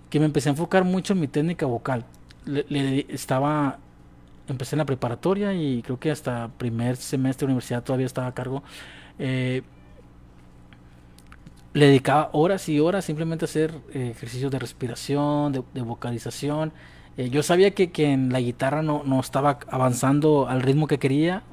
[0.10, 2.06] que me empecé a enfocar mucho en mi técnica vocal.
[2.46, 3.80] le estaba
[4.48, 8.34] empecé en la preparatoria y creo que hasta primer semestre de universidad todavía estaba a
[8.34, 8.64] cargo.
[9.20, 9.64] Eh,
[11.74, 16.74] le dedicaba horas y horas simplemente a hacer eh, ejercicios de respiración, de, vocalización.
[17.18, 20.98] Eh, yo sabía que, que, en la guitarra no, no, estaba avanzando al ritmo que
[20.98, 21.44] quería,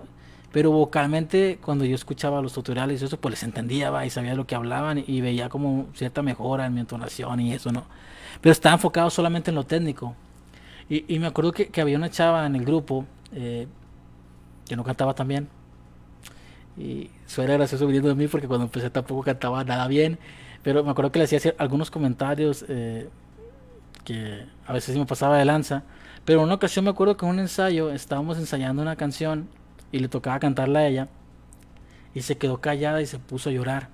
[0.54, 4.46] pero vocalmente cuando yo escuchaba los tutoriales y eso, pues les entendía y sabía lo
[4.46, 7.82] que hablaban y veía como cierta mejora en mi entonación y eso, ¿no?
[8.40, 10.14] Pero estaba enfocado solamente en lo técnico.
[10.88, 13.66] Y, me acuerdo que, había una chava en el grupo eh,
[14.64, 15.48] que no cantaba tan bien.
[16.78, 20.20] Y eso era gracioso viniendo de mí porque cuando empecé tampoco cantaba nada bien.
[20.62, 23.08] Pero me acuerdo que le hacía algunos comentarios eh,
[24.04, 25.82] que a veces me pasaba de lanza.
[26.24, 29.48] Pero en una ocasión me acuerdo que en un ensayo estábamos ensayando una canción
[29.94, 31.08] y le tocaba cantarla a ella.
[32.14, 33.90] Y se quedó callada y se puso a llorar.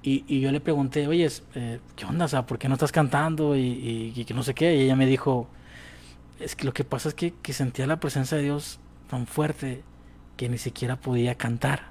[0.00, 2.26] Y, yo le pregunté, oye, eh, ¿qué onda?
[2.26, 3.56] O ¿por qué no estás cantando?
[3.56, 4.76] Y, que no sé qué.
[4.76, 5.48] Y ella me dijo,
[6.38, 8.78] es que lo que pasa es que, sentía la presencia de Dios
[9.08, 9.82] tan fuerte
[10.36, 11.90] que ni siquiera podía cantar.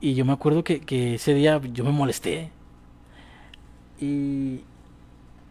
[0.00, 2.52] Y, yo me acuerdo que, ese día yo me molesté.
[4.00, 4.62] Y,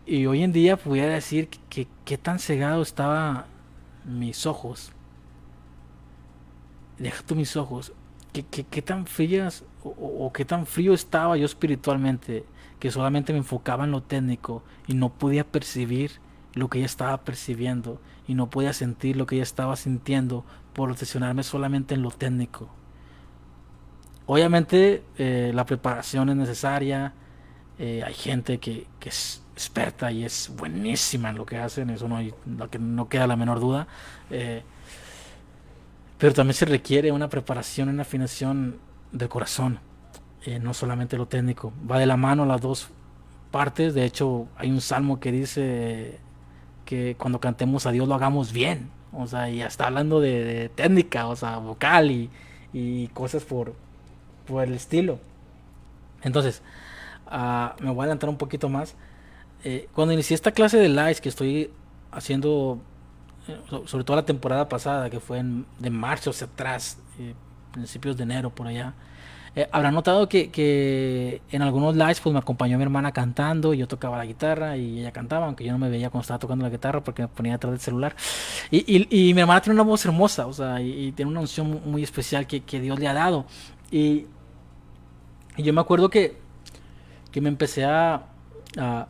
[0.07, 3.45] hoy en día pudiera decir que, qué tan cegado estaba
[4.05, 4.91] mis ojos.
[6.97, 7.93] Deja tú mis ojos.
[8.31, 12.45] ¿Qué, tan frías o, qué tan frío estaba yo espiritualmente
[12.79, 16.13] que solamente me enfocaba en lo técnico y no podía percibir
[16.55, 20.89] lo que ella estaba percibiendo y no podía sentir lo que ella estaba sintiendo por
[20.89, 22.69] obsesionarme solamente en lo técnico.
[24.25, 27.13] Obviamente eh, la preparación es necesaria,
[27.77, 32.17] eh, hay gente que, es experta y es buenísima en lo que hacen, eso no,
[32.17, 32.33] hay,
[32.71, 33.87] que no queda la menor duda.
[34.31, 34.63] Eh,
[36.23, 38.79] pero también se requiere una preparación, una afinación
[39.11, 39.79] del corazón,
[40.45, 41.73] eh, no solamente lo técnico.
[41.91, 42.87] Va de la mano las dos
[43.51, 43.93] partes.
[43.93, 46.19] De hecho, hay un salmo que dice
[46.85, 48.89] que cuando cantemos a Dios lo hagamos bien.
[49.11, 53.73] O sea, ya está hablando de, técnica, o sea, vocal y, cosas por,
[54.47, 55.19] por el estilo.
[56.21, 56.61] Entonces,
[57.27, 58.95] ah, me voy a adelantar un poquito más.
[59.65, 61.69] Eh, cuando inicié esta clase de lives que estoy
[62.13, 62.79] haciendo
[63.85, 67.33] sobre todo la temporada pasada, que fue en, de marzo hacia atrás, eh,
[67.71, 68.93] principios de enero por allá,
[69.55, 73.77] eh, habrá notado que, que, en algunos lives pues me acompañó mi hermana cantando y
[73.77, 76.63] yo tocaba la guitarra y ella cantaba, aunque yo no me veía cuando estaba tocando
[76.63, 78.15] la guitarra porque me ponía detrás del celular.
[78.71, 81.81] Y, y, y mi hermana tiene una voz hermosa, o sea, y, tiene una unción
[81.85, 83.45] muy especial que, que Dios le ha dado.
[83.91, 84.25] Y,
[85.57, 86.35] yo me acuerdo que,
[87.31, 88.25] que me empecé a,
[88.75, 89.07] a,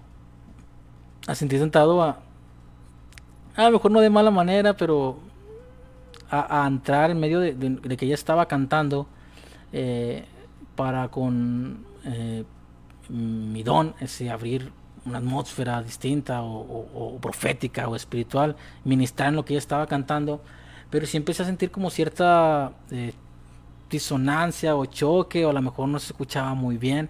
[1.26, 2.20] a sentir sentado a,
[3.56, 5.20] a lo mejor no de mala manera, pero
[6.30, 9.08] a, entrar en medio de, que ella estaba cantando
[9.72, 10.26] eh,
[10.76, 12.44] para con eh,
[13.10, 14.72] mi don, ese abrir
[15.06, 20.42] una atmósfera distinta o, profética o espiritual, ministrar en lo que ella estaba cantando,
[20.90, 23.14] pero sí empecé a sentir como cierta eh,
[23.90, 27.10] disonancia o choque, o a lo mejor no se escuchaba muy bien,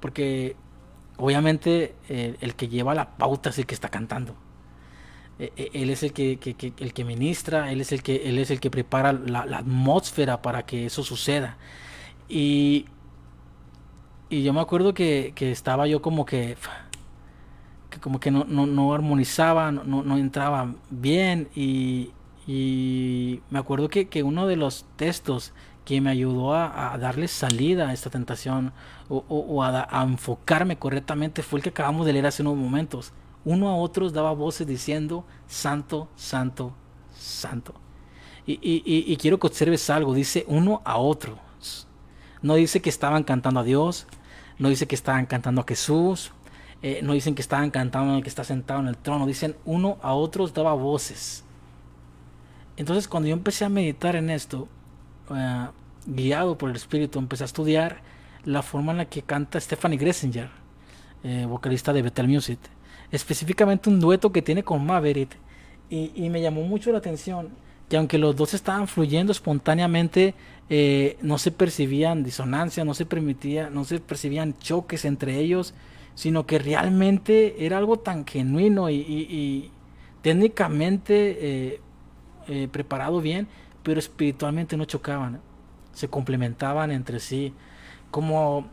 [0.00, 0.56] porque
[1.18, 4.34] obviamente el que lleva la pauta es el que está cantando.
[5.38, 6.38] E, e, él es el que,
[6.78, 10.64] el que ministra, él es el que, él es el que prepara la, atmósfera para
[10.64, 11.56] que eso suceda.
[12.28, 12.86] Y,
[14.30, 16.56] y yo me acuerdo que, estaba yo como que,
[17.90, 21.48] que como que no, no, armonizaba, no, no, entraba bien.
[21.54, 22.12] Y,
[22.46, 25.52] y me acuerdo que, uno de los textos
[25.84, 28.72] que me ayudó a, darle salida a esta tentación
[29.08, 33.12] o, a, a enfocarme correctamente fue el que acabamos de leer hace unos momentos
[33.46, 36.74] uno a otros daba voces diciendo, Santo, Santo,
[37.16, 37.74] Santo.
[38.44, 41.38] Y, quiero que observes algo, dice uno a otros.
[42.42, 44.08] No dice que estaban cantando a Dios,
[44.58, 46.32] no dice que estaban cantando a Jesús,
[46.82, 49.98] eh, no dicen que estaban cantando el que está sentado en el trono, dicen uno
[50.02, 51.44] a otros daba voces.
[52.76, 54.66] Entonces cuando yo empecé a meditar en esto,
[55.30, 55.66] eh,
[56.04, 58.02] guiado por el Espíritu, empecé a estudiar
[58.44, 60.50] la forma en la que canta Stephanie Gressinger,
[61.22, 62.58] eh, vocalista de Betel Music
[63.10, 65.36] específicamente un dueto que tiene con Maverick.
[65.88, 67.50] Y, me llamó mucho la atención
[67.88, 70.34] que aunque los dos estaban fluyendo espontáneamente,
[70.68, 75.72] eh, no se percibían disonancias, no se permitía, no se percibían choques entre ellos,
[76.16, 79.70] sino que realmente era algo tan genuino y,
[80.22, 81.80] técnicamente eh,
[82.48, 83.46] eh, preparado bien,
[83.84, 85.40] pero espiritualmente no chocaban,
[85.92, 87.54] se complementaban entre sí.
[88.10, 88.68] Como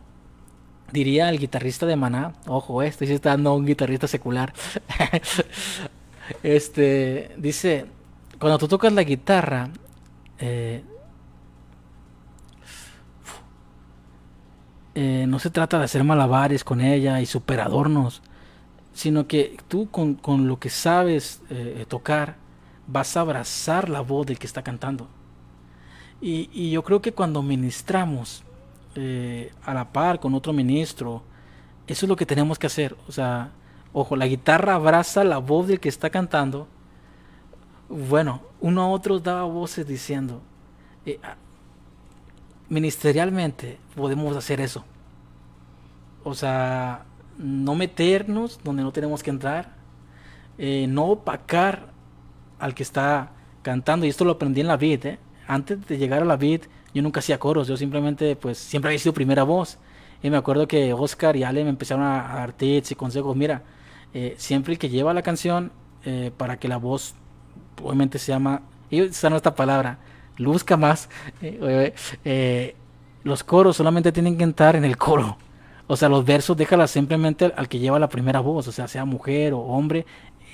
[0.94, 4.54] diría el guitarrista de Maná, ojo, este sí está dando un guitarrista secular.
[6.44, 7.88] este dice,
[8.39, 9.70] cuando tú tocas la guitarra,
[10.38, 10.84] eh,
[14.94, 18.22] eh, no se trata de hacer malabares con ella y superadornos,
[18.94, 22.36] sino que tú con, lo que sabes eh, tocar
[22.86, 25.08] vas a abrazar la voz del que está cantando.
[26.22, 28.44] Y, yo creo que cuando ministramos
[28.96, 31.24] a la par con otro ministro,
[31.88, 32.96] eso es lo que tenemos que hacer.
[33.08, 33.52] O sea,
[33.91, 36.68] ojo, la guitarra abraza la voz del que está cantando
[37.94, 40.41] bueno, uno a otro daba voces diciendo,
[41.06, 41.36] eh, ah,
[42.70, 44.84] ministerialmente podemos hacer eso.
[46.24, 47.06] O sea,
[47.38, 49.74] no meternos donde no tenemos que entrar,
[50.58, 51.88] eh, no opacar
[52.60, 53.32] al que está
[53.62, 54.06] cantando.
[54.06, 55.06] Y esto lo aprendí en la vid.
[55.06, 55.20] ¿eh?
[55.48, 56.62] Antes de llegar a la vid,
[56.94, 59.78] yo nunca hacía coros, yo simplemente, pues, siempre había sido primera voz.
[60.22, 63.36] Y me acuerdo que Oscar y Ale me empezaron a dar tips y consejos.
[63.36, 63.64] Mira,
[64.38, 65.72] siempre el que lleva la canción,
[66.38, 67.16] para que la voz
[67.82, 69.98] obviamente se llama, y usando esta palabra,
[70.38, 71.10] luzca más,
[71.41, 71.94] eh,
[72.26, 72.76] eh,
[73.24, 75.38] los coros solamente tienen que entrar en el coro.
[75.88, 79.06] O sea, los versos déjala simplemente al, que lleva la primera voz, o sea, sea
[79.06, 80.06] mujer o hombre,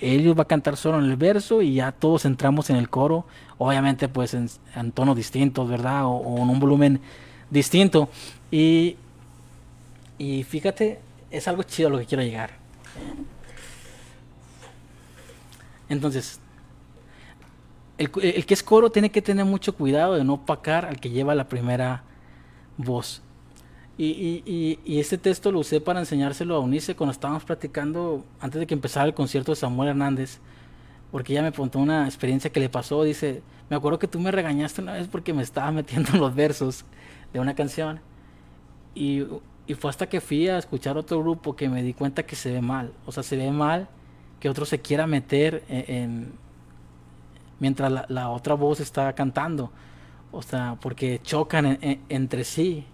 [0.02, 3.26] ellos va a cantar solo en el verso y ya todos entramos en el coro,
[3.58, 4.50] obviamente pues en,
[4.94, 6.06] tonos distintos, ¿verdad?
[6.06, 7.02] O, en un volumen
[7.50, 8.10] distinto.
[8.52, 8.98] Y,
[10.18, 11.00] y fíjate,
[11.32, 12.52] es algo chido lo que quiero llegar.
[15.90, 16.40] Entonces,
[17.98, 21.36] el, que es coro tiene que tener mucho cuidado de no opacar al que lleva
[21.36, 22.04] la primera
[22.78, 23.22] voz.
[24.02, 28.74] Y, este texto lo usé para enseñárselo a Unice cuando estábamos practicando antes de que
[28.74, 30.40] empezara el concierto de Samuel Hernández,
[31.12, 33.04] porque ella me contó una experiencia que le pasó.
[33.04, 36.34] Dice, me acuerdo que tú me regañaste una vez porque me estaba metiendo en los
[36.34, 36.86] versos
[37.34, 38.00] de una canción.
[38.96, 39.26] Y,
[39.68, 42.54] y fue hasta que fui a escuchar otro grupo que me di cuenta que se
[42.54, 42.94] ve mal.
[43.06, 43.90] O sea, se ve mal
[44.40, 46.32] que otro se quiera meter en
[47.60, 49.72] mientras la, otra voz está cantando.
[50.32, 51.78] O sea, porque chocan
[52.08, 52.86] entre sí.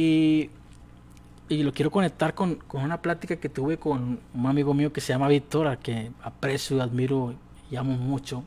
[0.00, 0.48] Y,
[1.50, 5.02] y, lo quiero conectar con, con, una plática que tuve con un amigo mío que
[5.02, 7.34] se llama Víctor, al que aprecio admiro
[7.70, 8.42] y amo mucho.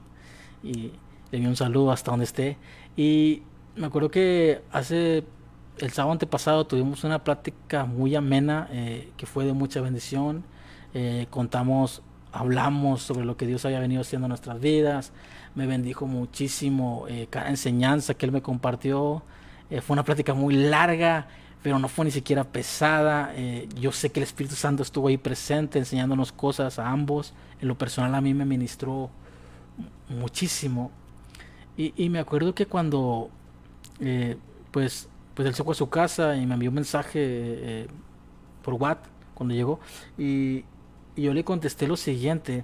[0.63, 0.91] Y
[1.31, 2.57] le doy un saludo hasta donde esté.
[2.97, 3.43] Y
[3.75, 5.23] me acuerdo que hace
[5.77, 10.43] el sábado antepasado tuvimos una plática muy amena eh, que fue de mucha bendición.
[10.95, 12.01] Eh, contamos
[12.31, 15.11] hablamos sobre lo que Dios había venido haciendo en nuestras vidas.
[15.53, 19.21] Me bendijo muchísimo eh, cada enseñanza que Él me compartió.
[19.69, 21.27] Eh, fue una plática muy larga,
[21.63, 23.33] pero no fue ni siquiera pesada.
[23.35, 27.33] Eh, yo sé que el Espíritu Santo estuvo ahí presente enseñándonos cosas a ambos.
[27.61, 29.09] En lo personal a mí me ministró
[30.09, 30.91] muchísimo.
[31.75, 33.31] Y, me acuerdo que cuando
[34.69, 37.87] pues, pues él se fue a su casa y me envió un mensaje
[38.61, 39.79] por WhatsApp cuando llegó.
[40.17, 40.65] Y,
[41.15, 42.63] y yo le contesté lo siguiente.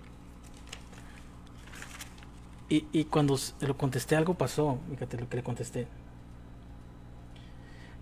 [2.69, 4.77] Y, y cuando lo contesté algo pasó.
[4.91, 5.87] Fíjate lo que le contesté.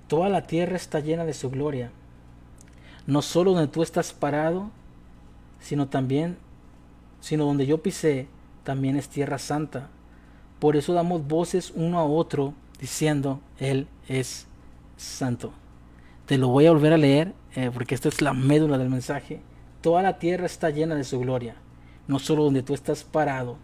[0.08, 1.92] Toda la tierra está llena de su gloria.
[3.06, 4.70] No solo donde tú estás parado,
[5.60, 6.38] sino también,
[7.20, 8.28] sino donde yo pisé,
[8.64, 9.90] también es tierra santa.
[10.60, 14.48] Por eso damos voces uno a otro diciendo, Él es
[14.98, 15.54] santo.
[16.26, 19.42] Te lo voy a volver a leer eh, porque esta es la médula del mensaje.
[19.82, 21.56] Toda la tierra está llena de su gloria,
[22.08, 23.58] no solo donde tú estás parado,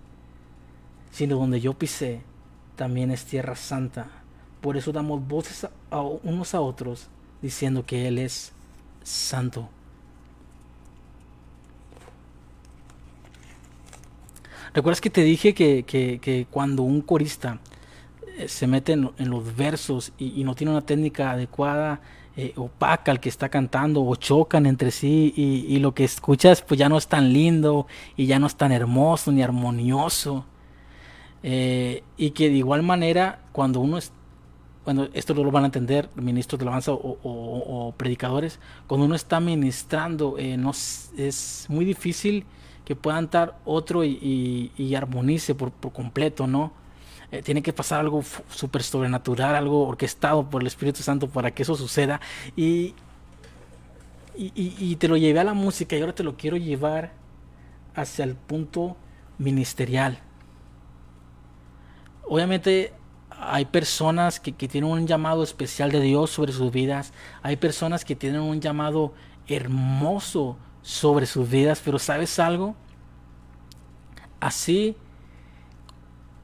[1.11, 2.21] sino donde yo pisé,
[2.75, 4.22] también es tierra santa.
[4.63, 7.09] Por eso damos voces a unos a otros
[7.41, 8.53] diciendo que Él es
[9.03, 9.67] santo.
[14.73, 17.59] ¿Recuerdas que te dije que, cuando un corista
[18.37, 21.99] eh, se mete en, los versos y, no tiene una técnica adecuada,
[22.37, 26.79] eh, opaca al que está cantando o chocan entre sí y, lo que escuchas pues
[26.79, 27.85] ya no es tan lindo
[28.15, 30.45] y ya no es tan hermoso ni armonioso.
[31.45, 34.13] Eh, y que de igual manera cuando uno es,
[34.85, 40.37] bueno, esto lo van a entender ministros de alabanza o, predicadores, cuando uno está ministrando
[40.37, 42.45] eh, no, es muy difícil
[42.85, 46.73] que puedan estar otro y, armonice por, por completo, ¿no?
[47.33, 48.21] Eh, tiene que pasar algo
[48.51, 52.21] súper sobrenatural, algo orquestado por el Espíritu Santo para que eso suceda.
[52.55, 52.93] Y,
[54.35, 57.11] y, te lo llevé a la música y ahora te lo quiero llevar
[57.95, 58.97] hacia el punto
[59.39, 60.19] ministerial.
[62.27, 62.93] Obviamente
[63.51, 67.13] hay personas que, que, tienen un llamado especial de Dios sobre sus vidas.
[67.41, 69.13] Hay personas que tienen un llamado
[69.47, 71.81] hermoso sobre sus vidas.
[71.83, 72.75] Pero ¿sabes algo?
[74.39, 74.95] Así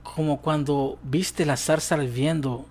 [0.04, 2.66] como cuando viste la zarza ardiendo,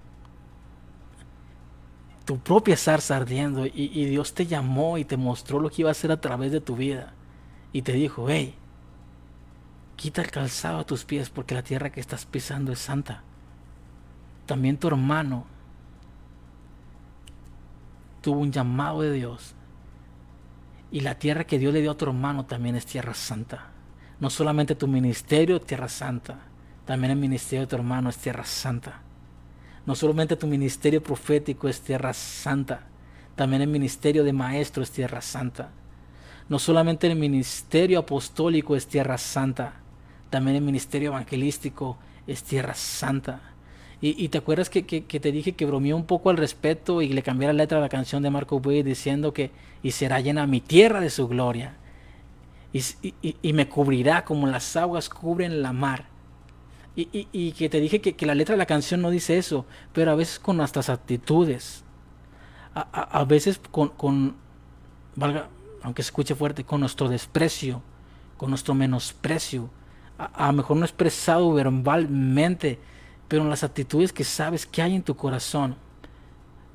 [2.24, 5.90] tu propia zarza ardiendo, y, y, Dios te llamó y te mostró lo que iba
[5.90, 7.14] a hacer a través de tu vida,
[7.72, 8.54] y te dijo, hey,
[9.96, 13.22] quita el calzado a tus pies porque la tierra que estás pisando es santa.
[14.48, 15.44] También tu hermano
[18.22, 19.54] tuvo un llamado de Dios,
[20.90, 23.66] y la tierra que Dios le dio a tu hermano también es tierra santa.
[24.20, 26.38] No solamente tu ministerio, tierra santa,
[26.86, 29.02] también el ministerio de tu hermano es tierra santa.
[29.84, 32.86] No solamente tu ministerio profético es tierra santa,
[33.36, 35.68] también el ministerio de maestro es tierra santa.
[36.48, 39.74] No solamente el ministerio apostólico es tierra santa,
[40.30, 43.42] también el ministerio evangelístico es tierra santa.
[44.00, 47.48] Y, te acuerdas que, te dije que bromeó un poco al respecto y le cambié
[47.48, 49.50] la letra a la canción de Marco Buey diciendo que
[49.82, 51.74] y será llena mi tierra de su gloria.
[52.72, 52.82] Y,
[53.42, 56.06] y me cubrirá como las aguas cubren la mar.
[57.00, 60.16] Y, que te dije que, la letra de la canción no dice eso, pero a
[60.16, 61.84] veces con nuestras actitudes,
[62.74, 64.34] a, veces con, con,
[65.14, 65.48] valga,
[65.84, 67.82] aunque se escuche fuerte, con nuestro desprecio,
[68.36, 69.70] con nuestro menosprecio,
[70.18, 72.80] a lo mejor no expresado verbalmente,
[73.28, 75.76] pero en las actitudes que sabes que hay en tu corazón,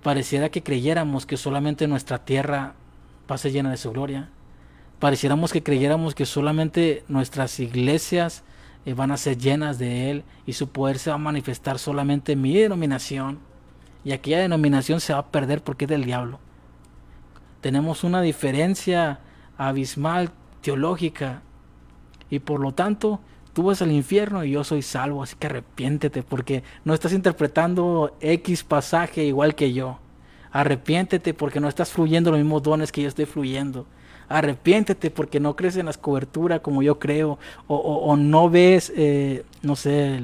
[0.03, 2.75] pareciera que creyéramos que solamente nuestra tierra
[3.37, 4.29] ser llena de su gloria.
[4.99, 8.43] Pareciéramos que creyéramos que solamente nuestras iglesias
[8.85, 12.33] eh, van a ser llenas de Él y su poder se va a manifestar solamente
[12.33, 13.39] en mi denominación.
[14.05, 16.39] Y aquella denominación se va a perder porque es del diablo.
[17.61, 19.19] Tenemos una diferencia
[19.57, 20.31] abismal
[20.61, 21.41] teológica
[22.29, 23.21] y por lo tanto
[23.53, 28.15] tú vas al infierno y yo soy salvo, así que arrepiéntete porque no estás interpretando
[28.19, 29.99] X pasaje igual que yo.
[30.51, 33.85] Arrepiéntete porque no estás fluyendo los mismos dones que yo estoy fluyendo.
[34.29, 37.37] Arrepiéntete porque no crees en las coberturas como yo creo
[37.67, 40.23] o, no ves, eh, no sé,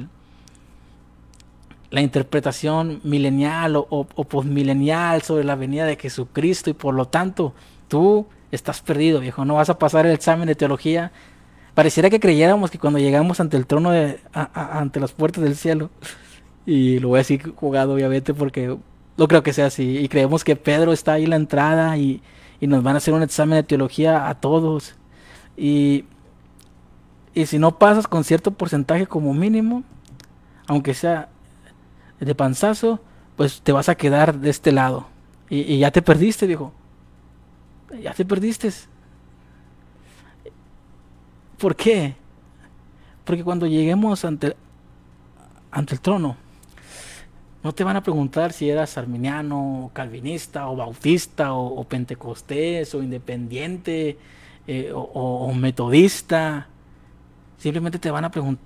[1.90, 7.52] la interpretación milenial o, o, postmilenial sobre la venida de Jesucristo y por lo tanto
[7.88, 9.44] tú estás perdido, viejo.
[9.44, 11.12] No vas a pasar el examen de teología
[11.74, 15.90] Pareciera que creyéramos que cuando llegamos ante el trono, de, ante las puertas del cielo,
[16.66, 18.76] y lo voy a decir jugado obviamente porque
[19.16, 22.22] no creo que sea así, y creemos que Pedro está ahí en la entrada y,
[22.60, 24.94] nos van a hacer un examen de teología a todos.
[25.56, 26.04] Y,
[27.32, 29.82] y si no pasas con cierto porcentaje como mínimo,
[30.66, 31.30] aunque sea
[32.20, 33.00] de panzazo,
[33.36, 35.06] pues te vas a quedar de este lado.
[35.48, 36.74] Y, y ya te perdiste, viejo.
[38.02, 38.70] Ya te perdiste.
[41.60, 42.16] ¿Por qué?
[43.24, 44.56] Porque cuando lleguemos ante,
[45.70, 46.36] ante el trono,
[47.62, 54.16] no te van a preguntar si eras arminiano, calvinista, o bautista, o, pentecostés, o independiente,
[54.66, 56.68] eh, o, metodista.
[57.58, 58.64] Simplemente te van a preguntar,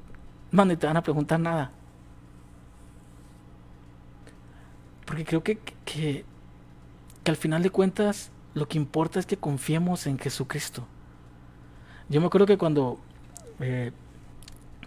[0.52, 1.72] no, te van a preguntar nada.
[5.04, 6.24] Porque creo que, que,
[7.24, 10.86] que al final de cuentas lo que importa es que confiemos en Jesucristo.
[12.08, 12.98] Yo me acuerdo que cuando
[13.60, 13.90] eh,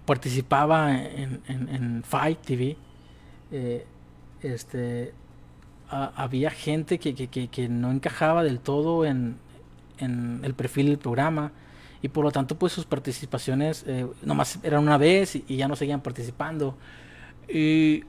[0.06, 2.78] participaba en, en, Fight TV,
[3.52, 3.86] eh,
[4.42, 5.14] este,
[5.90, 9.38] había gente que, no encajaba del todo en,
[10.00, 11.52] el perfil del programa
[12.04, 15.76] y por lo tanto pues sus participaciones eh, nomás eran una vez y, ya no
[15.76, 16.78] seguían participando.
[17.50, 18.04] Y,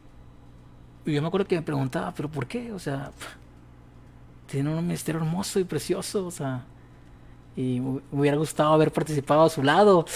[1.06, 2.72] y, yo me acuerdo que me preguntaba, pero ¿por qué?
[2.72, 3.10] O sea,
[4.46, 6.64] tiene un ministerio hermoso y precioso, o sea
[7.58, 10.06] y me hubiera gustado haber participado a su lado.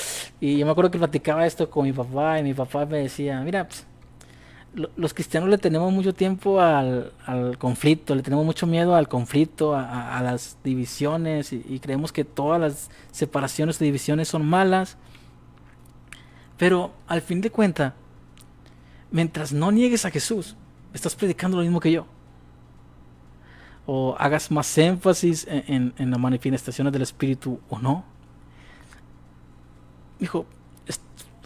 [0.41, 3.41] Y yo me acuerdo que platicaba esto con mi papá y mi papá me decía,
[3.41, 3.85] mira, pues,
[4.97, 7.13] los cristianos le tenemos mucho tiempo al,
[7.59, 12.91] conflicto, le tenemos mucho miedo al conflicto, a, las divisiones y, creemos que todas las
[13.11, 14.97] separaciones y divisiones son malas.
[16.57, 17.93] Pero al fin de cuentas,
[19.11, 20.55] mientras no niegues a Jesús,
[20.95, 22.07] estás predicando lo mismo que yo
[23.87, 28.05] o hagas más énfasis en, las manifestaciones del Espíritu o no.
[30.19, 30.47] Dijo,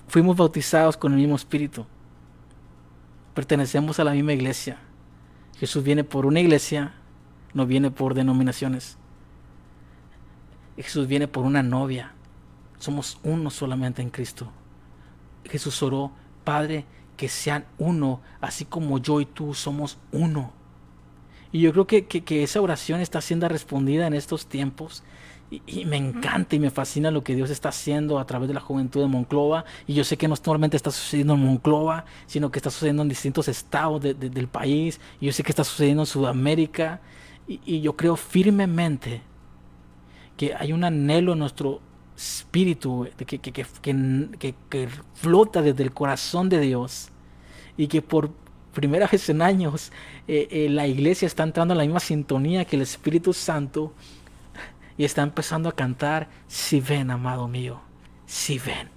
[0.08, 1.86] fuimos bautizados con el mismo Espíritu.
[3.34, 4.78] Pertenecemos a la misma iglesia.
[5.58, 6.94] Jesús viene por una iglesia,
[7.54, 8.98] no viene por denominaciones.
[10.76, 12.12] Jesús viene por una novia.
[12.78, 14.50] Somos uno solamente en Cristo.
[15.44, 16.12] Jesús oró,
[16.44, 16.84] Padre,
[17.16, 20.52] que sean uno, así como yo y tú somos uno.
[21.56, 25.02] Y yo creo que, esa oración está siendo respondida en estos tiempos.
[25.50, 28.60] Y, me encanta y me fascina lo que Dios está haciendo a través de la
[28.60, 29.64] juventud de Monclova.
[29.86, 33.08] Y yo sé que no solamente está sucediendo en Monclova, sino que está sucediendo en
[33.08, 35.00] distintos estados del país.
[35.18, 37.00] Y yo sé que está sucediendo en Sudamérica.
[37.48, 39.22] Y, yo creo firmemente
[40.36, 41.80] que hay un anhelo en nuestro
[42.18, 47.08] espíritu que, que, flota desde el corazón de Dios
[47.78, 48.30] y que por
[48.76, 49.90] primera vez en años
[50.28, 53.94] eh, eh, la iglesia está entrando en la misma sintonía que el Espíritu Santo
[54.98, 57.80] y está empezando a cantar, si ven, amado mío,
[58.26, 58.90] si ven.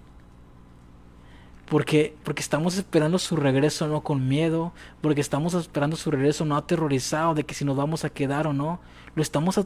[1.65, 6.57] Porque, porque estamos esperando su regreso no con miedo, porque estamos esperando su regreso no
[6.57, 8.81] aterrorizado de que si nos vamos a quedar o no,
[9.15, 9.57] lo estamos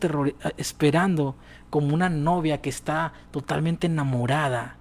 [0.57, 1.35] esperando
[1.71, 4.77] como una novia que está totalmente enamorada,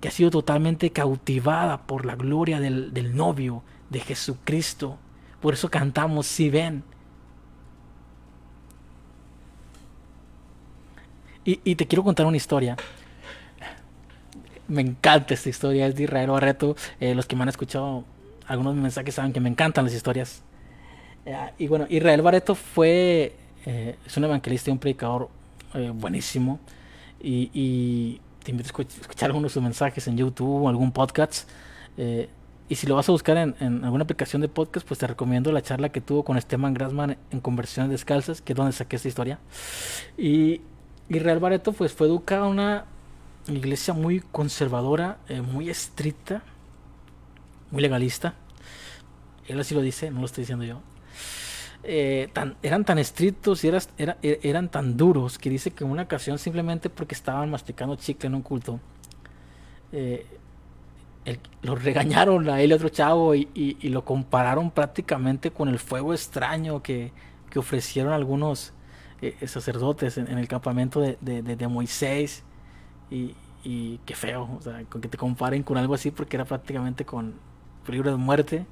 [0.00, 4.98] que ha sido totalmente cautivada por la gloria del, del novio, de Jesucristo.
[5.40, 6.82] Por eso cantamos, si ven.
[11.44, 12.76] Y, y te quiero contar una historia
[14.68, 16.76] me encanta esta historia, es de Israel Barreto.
[17.00, 18.04] Eh, los que me han escuchado
[18.46, 20.42] algunos mensajes saben que me encantan las historias.
[21.26, 23.34] Eh, y bueno, Israel Barreto fue,
[23.66, 25.28] eh, es un evangelista y un predicador
[25.94, 26.60] buenísimo.
[27.20, 31.48] Y, te invito a escuchar algunos de sus mensajes en YouTube o algún podcast.
[32.68, 35.52] Y si lo vas a buscar en, en, alguna aplicación de podcast, pues te recomiendo
[35.52, 39.08] la charla que tuvo con Esteban Grassman en Conversiones Descalzas, que es donde saqué esta
[39.08, 39.38] historia.
[40.16, 40.62] Y
[41.08, 42.84] Israel Barreto pues fue educado en una
[43.48, 46.42] iglesia muy conservadora, eh, muy estricta,
[47.70, 48.34] muy legalista.
[49.46, 50.80] Él así lo dice, no lo estoy diciendo yo.
[51.82, 52.30] Eh,
[52.62, 56.88] eran tan estrictos y e, eran tan duros que dice que en una ocasión simplemente
[56.88, 58.80] porque estaban masticando chicle en un culto,
[59.92, 60.26] eh,
[61.62, 66.12] los regañaron a él y a otro chavo y, lo compararon prácticamente con el fuego
[66.12, 67.12] extraño que,
[67.56, 68.72] ofrecieron algunos
[69.46, 72.42] sacerdotes en, el campamento de, de Moisés
[73.62, 77.04] y, qué feo, o sea, con que te comparen con algo así porque era prácticamente
[77.04, 77.34] con
[77.86, 78.66] peligro de muerte.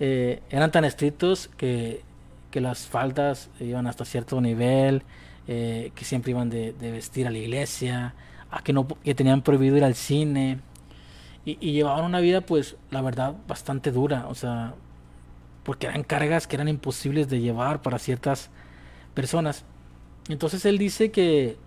[0.00, 2.02] Eh, eran tan estrictos que,
[2.50, 5.02] que, las faldas iban hasta cierto nivel,
[5.46, 8.14] eh, que siempre iban de, vestir a la iglesia,
[8.50, 10.60] a que, no, que tenían prohibido ir al cine.
[11.44, 14.74] Y, llevaban una vida, pues, la verdad, bastante dura, o sea,
[15.64, 18.50] porque eran cargas que eran imposibles de llevar para ciertas
[19.14, 19.64] personas.
[20.28, 21.58] Entonces él dice que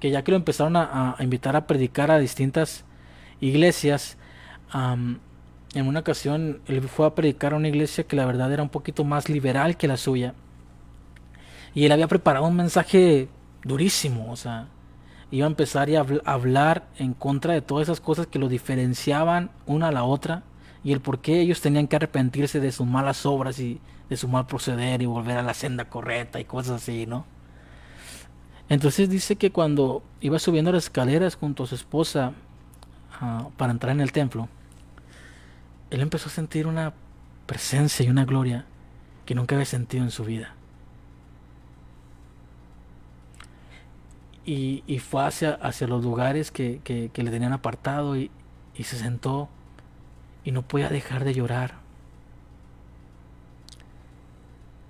[0.00, 2.84] que ya que lo empezaron a, invitar a predicar a distintas
[3.40, 4.16] iglesias,
[4.72, 8.68] en una ocasión él fue a predicar a una iglesia que la verdad era un
[8.68, 10.34] poquito más liberal que la suya.
[11.74, 13.28] Y él había preparado un mensaje
[13.62, 14.68] durísimo, o sea,
[15.30, 19.88] iba a empezar a hablar en contra de todas esas cosas que lo diferenciaban una
[19.88, 20.42] a la otra
[20.84, 24.28] y el por qué ellos tenían que arrepentirse de sus malas obras y de su
[24.28, 27.26] mal proceder y volver a la senda correcta y cosas así, ¿no?
[28.68, 32.32] Entonces dice que cuando iba subiendo las escaleras junto a su esposa
[33.20, 34.48] ah, para entrar en el templo,
[35.90, 36.92] él empezó a sentir una
[37.46, 38.66] presencia y una gloria
[39.24, 40.54] que nunca había sentido en su vida.
[44.50, 48.30] Y, fue hacia, hacia, los lugares que, que le tenían apartado y,
[48.74, 49.50] y se sentó
[50.42, 51.74] y no podía dejar de llorar.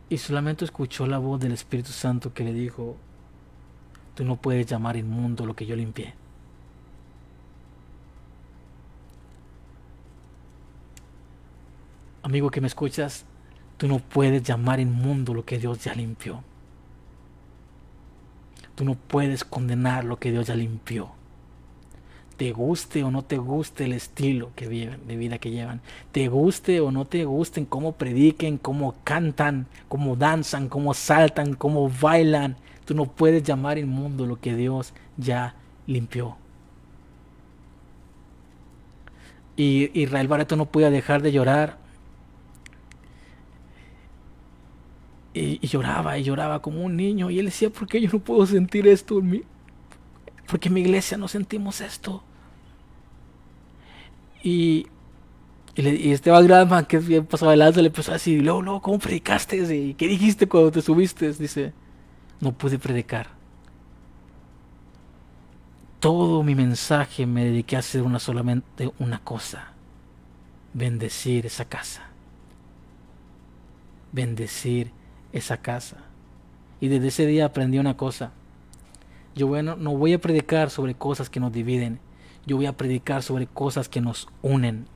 [0.08, 2.96] Y solamente escuchó la voz del Espíritu Santo que le dijo,
[4.14, 6.12] Tú no puedes llamar inmundo lo que yo limpié.
[12.24, 13.24] Amigo que me escuchas,
[13.76, 16.42] tú no puedes llamar inmundo lo que Dios ya limpió.
[18.78, 21.10] Tú no puedes condenar lo que Dios ya limpió.
[22.36, 25.80] Te guste o no te guste el estilo que viven, de vida que llevan.
[26.12, 31.90] Te guste o no te gusten cómo prediquen, cómo cantan, cómo danzan, cómo saltan, cómo
[31.90, 35.56] bailan, Tú no puedes llamar inmundo lo que Dios ya
[35.86, 36.36] limpió.
[39.56, 41.76] Y Israel Barreto no podía dejar de llorar.
[45.34, 47.30] Y, lloraba y lloraba como un niño.
[47.30, 49.42] Y él decía, ¿por qué yo no puedo sentir esto en mí?
[50.46, 52.22] Porque en mi iglesia no sentimos esto.
[54.42, 54.86] Y,
[55.76, 59.56] y, Esteban Gradman, que es bien adelante, le empezó a decir, luego, luego, ¿cómo predicaste?
[59.74, 61.32] ¿Y qué dijiste cuando te subiste?
[61.32, 61.72] Dice,
[62.40, 63.28] no pude predicar.
[66.00, 69.72] Todo mi mensaje me dediqué a hacer una solamente una cosa,
[70.72, 72.04] bendecir esa casa.
[74.12, 74.92] Bendecir
[75.32, 75.96] esa casa.
[76.80, 78.32] Y desde ese día aprendí una cosa.
[79.34, 82.00] Yo no voy a predicar sobre cosas que nos dividen.
[82.46, 84.86] Yo voy a predicar sobre cosas que nos unen.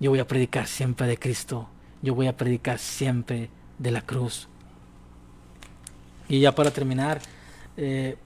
[0.00, 1.68] Yo voy a predicar siempre de Cristo.
[2.02, 4.48] Yo voy a predicar siempre de la cruz.
[6.28, 7.20] Y ya para terminar,
[7.76, 8.16] eh,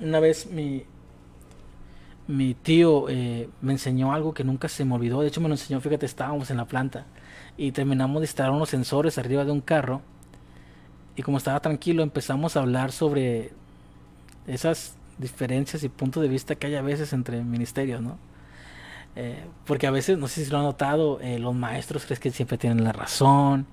[0.00, 0.84] una vez mi,
[2.26, 5.20] mi tío eh, me enseñó algo que nunca se me olvidó.
[5.20, 7.06] De hecho, me lo enseñó, fíjate, estábamos en la planta
[7.58, 10.00] y terminamos de instalar unos sensores arriba de un carro.
[11.16, 13.50] Y como estaba tranquilo, empezamos a hablar sobre
[14.46, 18.16] esas diferencias y puntos de vista que hay a veces entre ministerios, ¿no?
[19.16, 22.30] Eh, porque a veces, no sé si lo han notado, eh, los maestros creen que
[22.30, 23.66] siempre tienen la razón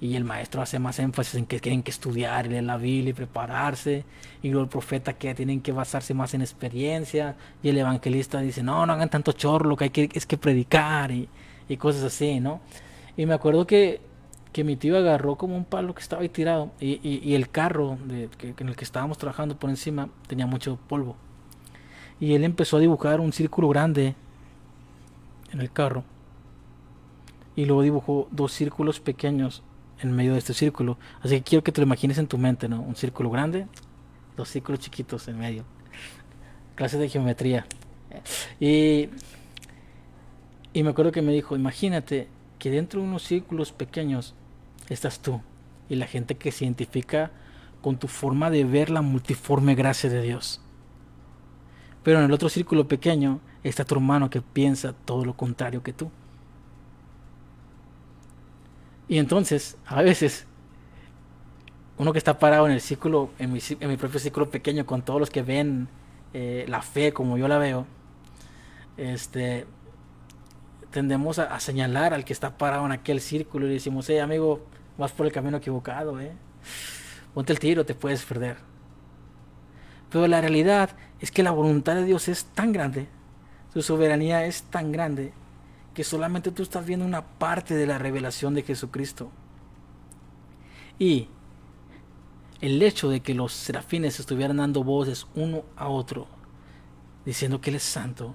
[0.00, 3.10] y el maestro hace más énfasis en que tienen que estudiar y leer la Biblia
[3.10, 4.04] y prepararse
[4.42, 7.34] y luego el profeta que tienen que basarse más en experiencia
[7.64, 11.10] y el evangelista dice, no, no hagan tanto chorro, que hay que es que predicar
[11.10, 11.28] y,
[11.68, 12.60] y cosas así, ¿no?
[13.16, 14.00] Y me acuerdo que,
[14.52, 17.98] que mi tío agarró como un palo que estaba ahí tirado y, y, el carro
[18.04, 21.16] de, que, en el que estábamos trabajando por encima tenía mucho polvo.
[22.20, 24.14] Y él empezó a dibujar un círculo grande
[25.52, 26.04] en el carro.
[27.56, 29.62] Y luego dibujó dos círculos pequeños
[30.00, 30.98] en medio de este círculo.
[31.20, 32.80] Así que quiero que te lo imagines en tu mente, ¿no?
[32.80, 33.66] Un círculo grande,
[34.36, 35.64] dos círculos chiquitos en medio.
[36.76, 37.66] Clase de geometría.
[38.60, 39.10] Y,
[40.72, 42.28] y me acuerdo que me dijo, imagínate
[42.62, 44.36] que dentro de unos círculos pequeños
[44.88, 45.40] estás tú
[45.88, 47.32] y la gente que se identifica
[47.80, 50.60] con tu forma de ver la multiforme gracia de Dios.
[52.04, 55.92] Pero en el otro círculo pequeño está tu hermano que piensa todo lo contrario que
[55.92, 56.12] tú.
[59.08, 60.46] Y entonces, a veces,
[61.98, 65.02] uno que está parado en el círculo, en mi, en mi propio círculo pequeño, con
[65.02, 65.88] todos los que ven
[66.32, 67.86] eh, la fe como yo la veo,
[68.96, 69.66] este,
[70.92, 74.64] tendemos a, señalar al que está parado en aquel círculo y decimos, hey amigo,
[74.96, 76.32] vas por el camino equivocado, eh.
[77.34, 78.58] Ponte el tiro, te puedes perder.
[80.10, 83.08] Pero la realidad es que la voluntad de Dios es tan grande
[83.72, 85.32] su soberanía es tan grande
[85.94, 89.30] que solamente tú estás viendo una parte de la revelación de Jesucristo.
[90.98, 91.28] Y
[92.60, 96.26] el hecho de que los serafines estuvieran dando voces uno a otro,
[97.24, 98.34] diciendo que Él es santo,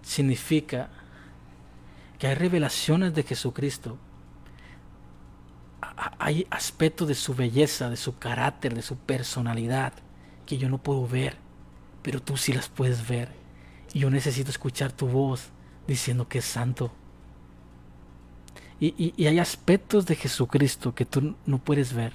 [0.00, 0.88] significa
[2.22, 3.98] que hay revelaciones de Jesucristo.
[6.20, 9.92] Hay aspectos de su belleza, de su carácter, de su personalidad,
[10.46, 11.36] que yo no puedo ver,
[12.00, 13.42] pero tú sí las puedes ver
[13.94, 15.50] yo necesito escuchar tu voz
[15.86, 16.92] diciendo que es santo.
[18.80, 22.12] Y, hay aspectos de Jesucristo que tú no puedes ver.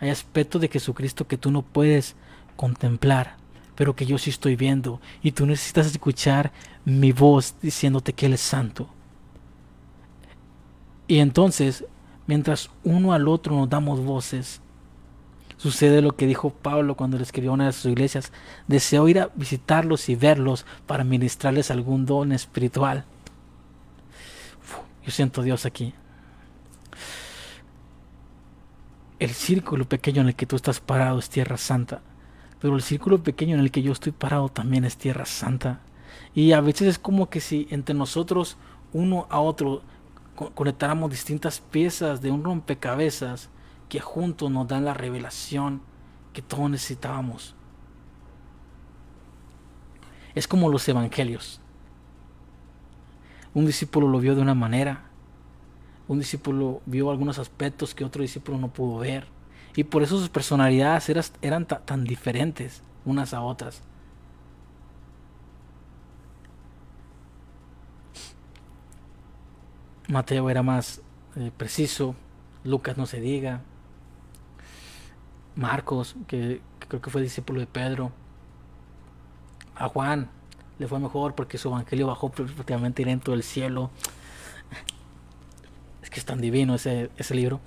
[0.00, 2.16] Hay aspectos de Jesucristo que tú no puedes
[2.56, 3.36] contemplar,
[3.76, 5.00] pero que yo sí estoy viendo.
[5.22, 6.52] Y tú necesitas escuchar
[6.84, 8.88] mi voz diciéndote que Él es santo.
[11.08, 11.84] Y entonces,
[12.28, 14.60] mientras uno al otro nos damos voces,
[15.58, 18.32] Sucede lo que dijo Pablo cuando le escribió a una de sus iglesias.
[18.68, 23.04] Deseo ir a visitarlos y verlos para ministrarles algún don espiritual.
[25.04, 25.94] yo siento Dios aquí.
[29.18, 32.02] El círculo pequeño en el que tú estás parado es tierra santa.
[32.60, 35.80] Pero el círculo pequeño en el que yo estoy parado también es tierra santa.
[36.36, 38.58] Y a veces es como que si entre nosotros,
[38.92, 39.82] uno a otro,
[40.54, 43.50] conectáramos distintas piezas de un rompecabezas
[43.88, 45.82] que juntos nos dan la revelación
[46.32, 47.54] que todos necesitábamos.
[50.34, 51.60] Es como los evangelios.
[53.54, 55.08] Un discípulo lo vio de una manera,
[56.06, 59.26] un discípulo vio algunos aspectos que otro discípulo no pudo ver.
[59.74, 63.82] Y por eso sus personalidades eran, eran tan diferentes unas a otras.
[70.08, 71.02] Mateo era más
[71.36, 72.14] eh, preciso,
[72.64, 73.60] Lucas no se diga,
[75.54, 78.10] Marcos, que, creo que fue discípulo de Pedro.
[79.74, 80.30] A Juan
[80.78, 83.90] le fue mejor porque su evangelio bajó prácticamente dentro del cielo.
[86.02, 87.60] Es que es tan divino ese, ese libro.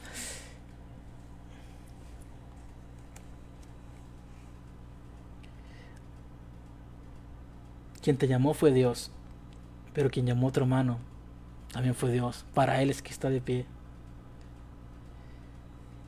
[8.02, 9.12] Quien te llamó fue Dios,
[9.94, 11.11] pero quien llamó a otro hermano
[11.72, 12.46] también fue Dios.
[12.54, 13.66] Para él es que está de pie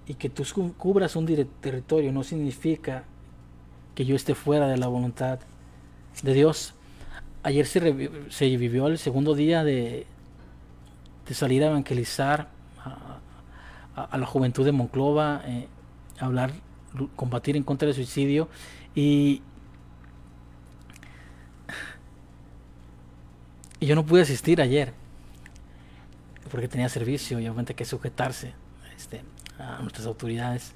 [0.05, 0.43] y que tú
[0.77, 1.25] cubras un
[1.61, 3.05] territorio no significa
[3.95, 5.39] que yo esté fuera de la voluntad
[6.21, 6.73] de Dios.
[7.43, 7.79] Ayer se,
[8.57, 10.05] vivió el segundo día de,
[11.31, 12.49] salir a evangelizar
[13.95, 15.67] a, la juventud de Monclova, eh,
[16.19, 16.51] hablar,
[17.15, 18.49] combatir en contra del suicidio
[18.95, 19.41] y
[23.79, 24.93] yo no pude asistir ayer
[26.49, 28.53] porque tenía servicio y obviamente que sujetarse.
[28.95, 29.21] Este,
[29.59, 30.73] a nuestras autoridades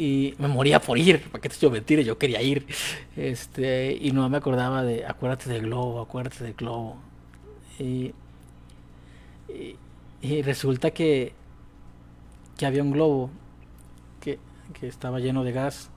[0.00, 2.66] y me moría por ir, para que te yo mentir, yo quería ir.
[3.16, 6.96] Este, y no me acordaba de acuérdate del globo, acuérdate del globo.
[7.78, 8.14] Y,
[10.22, 11.32] y, resulta que,
[12.56, 13.30] que había un globo
[14.20, 14.38] que,
[14.78, 15.90] que, estaba lleno de gas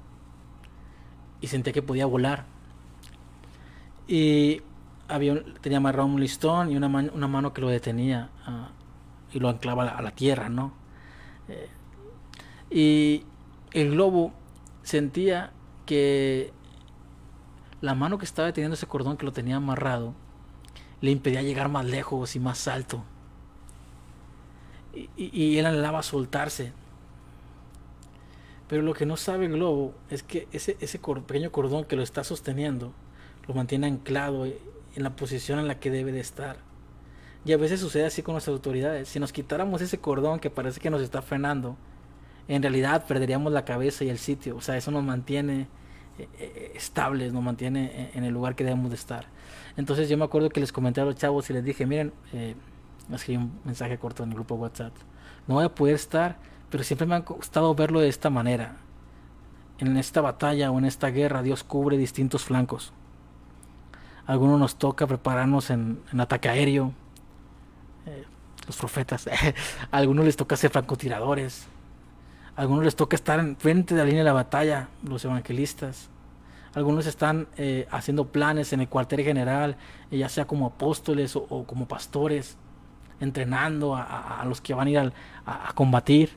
[1.42, 2.46] y sentía que podía volar.
[4.08, 4.62] Y
[5.08, 8.70] había, tenía amarrado un listón y una, una mano que lo detenía ah,
[9.34, 10.74] y lo anclaba a la, tierra, ¿no?
[11.48, 11.70] Eh,
[12.70, 13.26] y
[13.72, 14.34] el globo
[14.84, 15.52] sentía
[15.86, 16.54] que
[17.82, 20.14] la mano que estaba deteniendo ese cordón que lo tenía amarrado
[21.02, 23.04] le impedía llegar más lejos y más alto.
[24.94, 26.72] Y, y, él anhelaba soltarse.
[28.70, 30.78] Pero lo que no sabe el globo es que ese
[31.28, 32.94] pequeño cordón que lo está sosteniendo
[33.48, 36.58] lo mantiene anclado en la posición en la que debe de estar.
[37.46, 39.10] Y a veces sucede así con nuestras autoridades.
[39.10, 41.76] Si nos quitáramos ese cordón que parece que nos está frenando,
[42.48, 44.56] en realidad perderíamos la cabeza y el sitio.
[44.56, 45.68] O sea, eso nos mantiene
[46.20, 49.26] eh, eh, estables, nos mantiene en el lugar que debemos de estar.
[49.78, 52.56] Entonces yo me acuerdo que les comenté a los chavos y les dije, miren, eh,
[53.12, 54.94] escribí un mensaje corto en el grupo WhatsApp.
[55.48, 56.38] No voy a poder estar,
[56.70, 58.78] pero siempre me ha costado verlo de esta manera.
[59.80, 62.94] En esta batalla o en esta guerra Dios cubre distintos flancos.
[64.26, 66.94] algunos nos toca prepararnos en, ataque aéreo,
[68.06, 68.26] eh,
[68.68, 69.28] los profetas.
[69.92, 71.68] a algunos les toca ser francotiradores.
[72.56, 76.10] A algunos les toca estar en frente de la línea de la batalla, los evangelistas.
[76.76, 79.78] Algunos están eh, haciendo planes en el cuartel general,
[80.10, 82.58] eh, ya sea como apóstoles o, como pastores,
[83.20, 85.14] entrenando a, los que van a ir
[85.46, 86.32] a, combatir.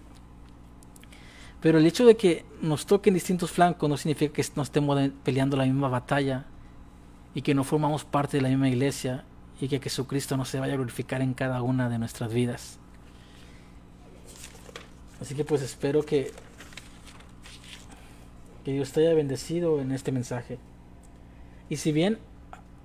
[1.60, 5.56] Pero el hecho de que nos toquen distintos flancos no significa que no estemos peleando
[5.56, 6.44] la misma batalla
[7.34, 9.24] y que no formamos parte de la misma iglesia
[9.61, 12.78] y que Jesucristo no se vaya a glorificar en cada una de nuestras vidas.
[15.20, 16.32] Así que pues espero que
[18.66, 20.59] que Dios te haya bendecido en este mensaje.
[21.68, 22.18] Y si bien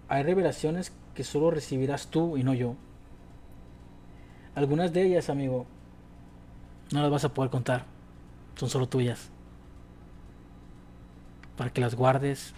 [0.09, 2.75] hay revelaciones que solo recibirás tú y no yo,
[4.53, 5.65] algunas de ellas, amigo,
[6.91, 7.85] no las vas a poder contar.
[8.57, 9.31] Son solo tuyas.
[11.57, 12.53] Para que las guardes,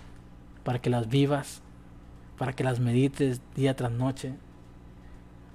[0.65, 1.61] para que las vivas,
[2.37, 4.33] para que las medites día tras noche.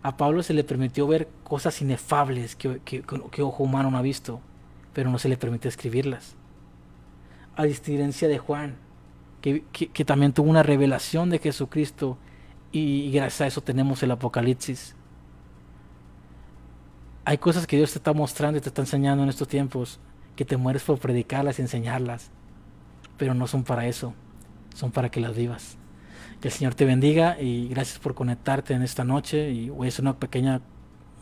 [0.02, 4.40] A Pablo se le permitió ver cosas inefables que, que ojo humano no ha visto,
[4.92, 6.36] pero no se le permitió escribirlas
[7.58, 8.76] a diferencia de Juan,
[9.42, 12.16] que, también tuvo una revelación de Jesucristo
[12.70, 14.94] y, gracias a eso tenemos el Apocalipsis.
[17.24, 19.98] Hay cosas que Dios te está mostrando y te está enseñando en estos tiempos
[20.36, 22.30] que te mueres por predicarlas y enseñarlas,
[23.16, 24.14] pero no son para eso,
[24.72, 25.77] son para que las vivas.
[26.40, 29.88] Que el Señor te bendiga y gracias por conectarte en esta noche y voy a
[29.88, 30.60] hacer una pequeña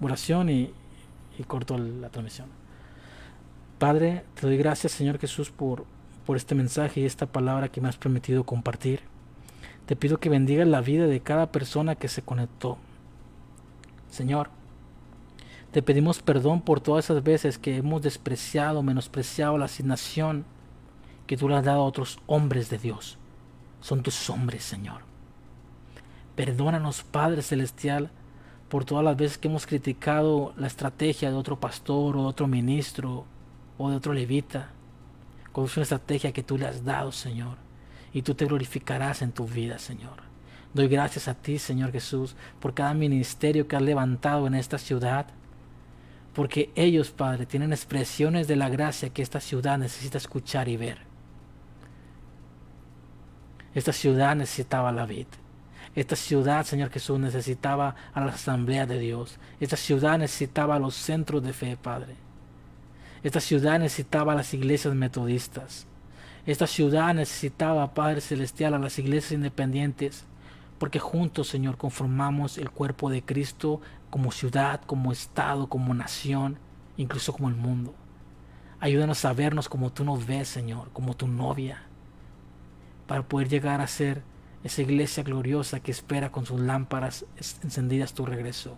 [0.01, 0.71] oración y,
[1.39, 2.49] y corto la transmisión.
[3.79, 5.87] Padre, te doy gracias Señor Jesús por,
[6.27, 9.01] por este mensaje y esta palabra que me has permitido compartir.
[9.87, 12.77] Te pido que bendiga la vida de cada persona que se conectó.
[14.11, 14.51] Señor,
[15.73, 20.45] te pedimos perdón por todas esas veces que hemos despreciado, menospreciado la asignación
[21.27, 23.19] que tú le has dado a otros hombres de Dios.
[23.81, 25.03] Son tus hombres, Señor.
[26.35, 28.11] Perdónanos, Padre Celestial,
[28.69, 32.47] por todas las veces que hemos criticado la estrategia de otro pastor o de otro
[32.47, 33.25] ministro
[33.79, 34.71] o de otro levita
[35.57, 37.57] con una estrategia que tú le has dado, Señor.
[38.13, 40.27] Y tú te glorificarás en tu vida, Señor.
[40.75, 45.29] Doy gracias a ti, Señor Jesús, por cada ministerio que has levantado en esta ciudad.
[46.35, 51.06] Porque ellos, Padre, tienen expresiones de la gracia que esta ciudad necesita escuchar y ver.
[53.77, 55.27] Esta ciudad necesitaba la vid.
[55.95, 59.39] Esta ciudad, Señor Jesús, necesitaba a la asamblea de Dios.
[59.61, 62.17] Esta ciudad necesitaba a los centros de fe, Padre.
[63.23, 65.87] Esta ciudad necesitaba las iglesias metodistas.
[66.47, 70.25] Esta ciudad necesitaba, Padre Celestial, a las iglesias independientes,
[70.79, 76.59] porque juntos, Señor, conformamos el cuerpo de Cristo como ciudad, como Estado, como nación,
[76.97, 77.95] incluso como el mundo.
[78.81, 81.83] Ayúdanos a vernos como tú nos ves, Señor, como tu novia,
[83.07, 84.23] para poder llegar a ser
[84.65, 87.25] esa iglesia gloriosa que espera con sus lámparas
[87.63, 88.77] encendidas tu regreso.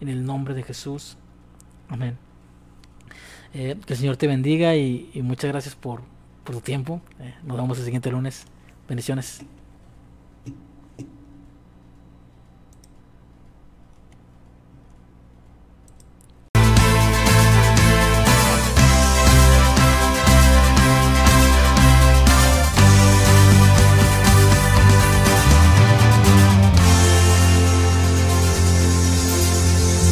[0.00, 1.16] En el nombre de Jesús.
[1.88, 2.18] Amén.
[3.54, 6.02] Eh, que el Señor te bendiga y, muchas gracias por,
[6.44, 7.00] tu tiempo.
[7.20, 8.44] Eh, nos vemos el siguiente lunes.
[8.86, 9.44] Bendiciones.